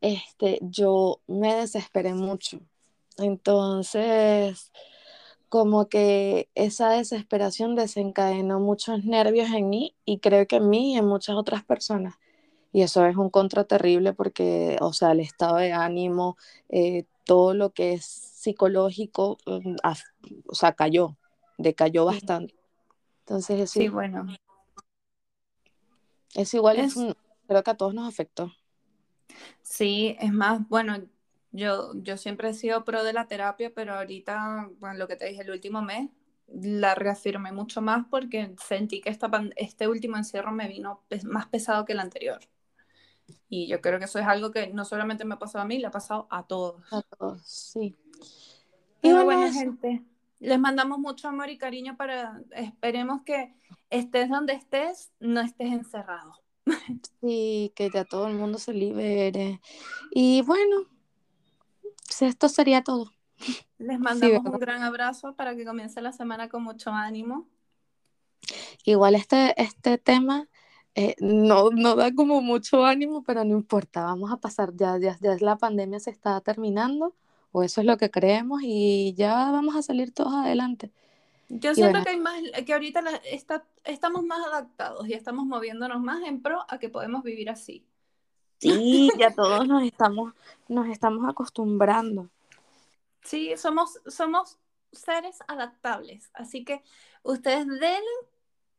este, 0.00 0.60
yo 0.62 1.20
me 1.26 1.56
desesperé 1.56 2.14
mucho. 2.14 2.60
Entonces, 3.18 4.70
como 5.48 5.88
que 5.88 6.48
esa 6.54 6.90
desesperación 6.90 7.74
desencadenó 7.74 8.60
muchos 8.60 9.04
nervios 9.04 9.50
en 9.50 9.68
mí 9.68 9.94
y 10.04 10.18
creo 10.18 10.46
que 10.46 10.56
en 10.56 10.68
mí 10.68 10.94
y 10.94 10.98
en 10.98 11.06
muchas 11.06 11.36
otras 11.36 11.64
personas. 11.64 12.14
Y 12.72 12.82
eso 12.82 13.06
es 13.06 13.16
un 13.16 13.30
contra 13.30 13.64
terrible 13.64 14.12
porque, 14.12 14.76
o 14.80 14.92
sea, 14.92 15.12
el 15.12 15.20
estado 15.20 15.56
de 15.56 15.72
ánimo, 15.72 16.36
eh, 16.68 17.04
todo 17.24 17.54
lo 17.54 17.70
que 17.70 17.94
es 17.94 18.04
psicológico, 18.04 19.38
mm, 19.46 19.76
o 20.46 20.54
sea, 20.54 20.72
cayó, 20.72 21.16
decayó 21.58 22.04
bastante. 22.04 22.54
Entonces, 23.20 23.60
es, 23.60 23.70
sí, 23.70 23.88
bueno. 23.88 24.26
Es 26.34 26.52
igual, 26.52 26.78
es, 26.78 26.94
creo 27.46 27.62
que 27.62 27.70
a 27.70 27.76
todos 27.76 27.94
nos 27.94 28.08
afectó. 28.08 28.52
Sí, 29.62 30.16
es 30.20 30.32
más, 30.32 30.68
bueno, 30.68 30.98
yo, 31.56 31.92
yo 31.94 32.16
siempre 32.16 32.50
he 32.50 32.54
sido 32.54 32.84
pro 32.84 33.02
de 33.02 33.12
la 33.12 33.26
terapia, 33.26 33.72
pero 33.74 33.94
ahorita, 33.94 34.70
bueno, 34.78 34.98
lo 34.98 35.08
que 35.08 35.16
te 35.16 35.26
dije 35.26 35.42
el 35.42 35.50
último 35.50 35.82
mes, 35.82 36.10
la 36.48 36.94
reafirmé 36.94 37.50
mucho 37.50 37.80
más 37.80 38.06
porque 38.08 38.54
sentí 38.64 39.00
que 39.00 39.10
esta, 39.10 39.30
este 39.56 39.88
último 39.88 40.16
encierro 40.16 40.52
me 40.52 40.68
vino 40.68 41.02
más 41.24 41.46
pesado 41.46 41.84
que 41.84 41.92
el 41.92 42.00
anterior. 42.00 42.40
Y 43.48 43.66
yo 43.66 43.80
creo 43.80 43.98
que 43.98 44.04
eso 44.04 44.18
es 44.18 44.26
algo 44.26 44.50
que 44.50 44.68
no 44.68 44.84
solamente 44.84 45.24
me 45.24 45.34
ha 45.34 45.38
pasado 45.38 45.62
a 45.62 45.66
mí, 45.66 45.78
le 45.78 45.86
ha 45.86 45.90
pasado 45.90 46.28
a 46.30 46.46
todos. 46.46 46.82
A 46.92 47.02
todos, 47.02 47.42
sí. 47.42 47.96
Y 49.02 49.12
bueno, 49.12 49.52
gente, 49.52 50.02
les 50.40 50.58
mandamos 50.58 50.98
mucho 50.98 51.28
amor 51.28 51.48
y 51.48 51.58
cariño 51.58 51.96
para, 51.96 52.42
esperemos 52.52 53.22
que 53.22 53.54
estés 53.90 54.28
donde 54.28 54.52
estés, 54.52 55.10
no 55.20 55.40
estés 55.40 55.72
encerrado. 55.72 56.34
Sí, 57.20 57.72
que 57.74 57.90
ya 57.90 58.04
todo 58.04 58.26
el 58.28 58.34
mundo 58.34 58.58
se 58.58 58.72
libere. 58.72 59.60
Y 60.10 60.42
bueno, 60.42 60.88
pues 62.06 62.22
esto 62.22 62.48
sería 62.48 62.82
todo. 62.82 63.12
Les 63.78 63.98
mandamos 63.98 64.44
un 64.44 64.58
gran 64.58 64.82
abrazo 64.82 65.34
para 65.34 65.54
que 65.54 65.64
comience 65.64 66.00
la 66.00 66.12
semana 66.12 66.48
con 66.48 66.62
mucho 66.62 66.90
ánimo. 66.90 67.46
Igual 68.84 69.14
este, 69.14 69.60
este 69.60 69.98
tema 69.98 70.48
eh, 70.94 71.14
no, 71.20 71.70
no 71.70 71.94
da 71.94 72.14
como 72.14 72.40
mucho 72.40 72.84
ánimo, 72.84 73.22
pero 73.22 73.44
no 73.44 73.54
importa, 73.54 74.04
vamos 74.04 74.32
a 74.32 74.38
pasar, 74.38 74.74
ya, 74.74 74.96
ya, 74.98 75.18
ya 75.20 75.36
la 75.40 75.56
pandemia 75.56 76.00
se 76.00 76.10
está 76.10 76.40
terminando, 76.40 77.14
o 77.52 77.62
eso 77.62 77.82
es 77.82 77.86
lo 77.86 77.98
que 77.98 78.10
creemos, 78.10 78.62
y 78.62 79.12
ya 79.14 79.50
vamos 79.50 79.76
a 79.76 79.82
salir 79.82 80.12
todos 80.12 80.32
adelante. 80.32 80.90
Yo 81.48 81.74
siento 81.74 82.02
que 82.02 82.10
hay 82.10 82.18
más, 82.18 82.40
que 82.64 82.72
ahorita 82.72 83.02
está, 83.30 83.66
estamos 83.84 84.24
más 84.24 84.44
adaptados 84.46 85.06
y 85.06 85.12
estamos 85.12 85.44
moviéndonos 85.44 86.00
más 86.00 86.22
en 86.24 86.40
pro 86.40 86.64
a 86.68 86.78
que 86.78 86.88
podemos 86.88 87.22
vivir 87.22 87.50
así. 87.50 87.84
Sí, 88.58 89.10
ya 89.18 89.34
todos 89.34 89.66
nos 89.66 89.82
estamos, 89.82 90.32
nos 90.68 90.88
estamos 90.88 91.28
acostumbrando. 91.28 92.30
Sí, 93.22 93.54
somos, 93.56 94.00
somos 94.06 94.58
seres 94.92 95.38
adaptables, 95.48 96.30
así 96.32 96.64
que 96.64 96.82
ustedes 97.22 97.66
den 97.66 98.02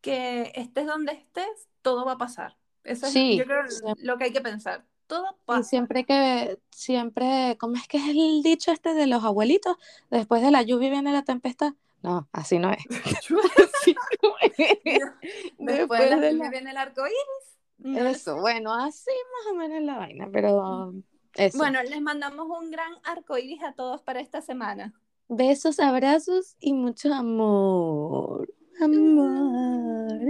que 0.01 0.51
estés 0.55 0.87
donde 0.87 1.13
estés, 1.13 1.67
todo 1.81 2.05
va 2.05 2.13
a 2.13 2.17
pasar. 2.17 2.55
Eso 2.83 3.07
es 3.07 3.13
yo 3.13 3.43
creo, 3.43 3.63
lo 3.97 4.17
que 4.17 4.25
hay 4.25 4.31
que 4.31 4.41
pensar. 4.41 4.85
Todo 5.07 5.37
pasa. 5.45 5.59
Y 5.59 5.63
siempre 5.63 6.05
que, 6.05 6.59
siempre, 6.71 7.57
¿cómo 7.59 7.75
es 7.75 7.87
que 7.87 7.97
es 7.97 8.09
el 8.09 8.41
dicho 8.43 8.71
este 8.71 8.93
de 8.93 9.07
los 9.07 9.23
abuelitos? 9.23 9.77
Después 10.09 10.41
de 10.41 10.51
la 10.51 10.61
lluvia 10.61 10.89
viene 10.89 11.11
la 11.11 11.23
tempestad. 11.23 11.73
No, 12.01 12.29
así 12.31 12.59
no 12.59 12.71
es. 12.71 12.83
Después, 15.57 15.99
de 15.99 16.15
la 16.15 16.31
lluvia 16.31 16.49
viene 16.49 16.71
el 16.71 16.77
arco 16.77 17.05
iris. 17.05 17.56
Eso, 17.83 18.39
bueno, 18.39 18.73
así 18.73 19.11
más 19.45 19.53
o 19.53 19.55
menos 19.55 19.81
la 19.83 19.97
vaina, 19.97 20.27
pero 20.31 20.93
eso. 21.33 21.57
Bueno, 21.57 21.81
les 21.83 22.01
mandamos 22.01 22.47
un 22.49 22.71
gran 22.71 22.93
arco 23.03 23.37
iris 23.37 23.63
a 23.63 23.73
todos 23.73 24.01
para 24.01 24.19
esta 24.19 24.41
semana. 24.41 24.93
Besos, 25.29 25.79
abrazos 25.79 26.55
y 26.59 26.73
mucho 26.73 27.13
amor. 27.13 28.51
Amor. 28.81 30.21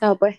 No, 0.00 0.16
pues. 0.18 0.38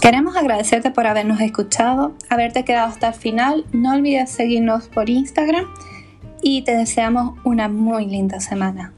Queremos 0.00 0.34
agradecerte 0.34 0.90
por 0.90 1.06
habernos 1.06 1.40
escuchado, 1.40 2.14
haberte 2.30 2.64
quedado 2.64 2.88
hasta 2.88 3.08
el 3.08 3.14
final. 3.14 3.66
No 3.72 3.94
olvides 3.94 4.30
seguirnos 4.30 4.88
por 4.88 5.10
Instagram 5.10 5.66
y 6.42 6.62
te 6.62 6.76
deseamos 6.76 7.38
una 7.44 7.68
muy 7.68 8.06
linda 8.06 8.40
semana. 8.40 8.92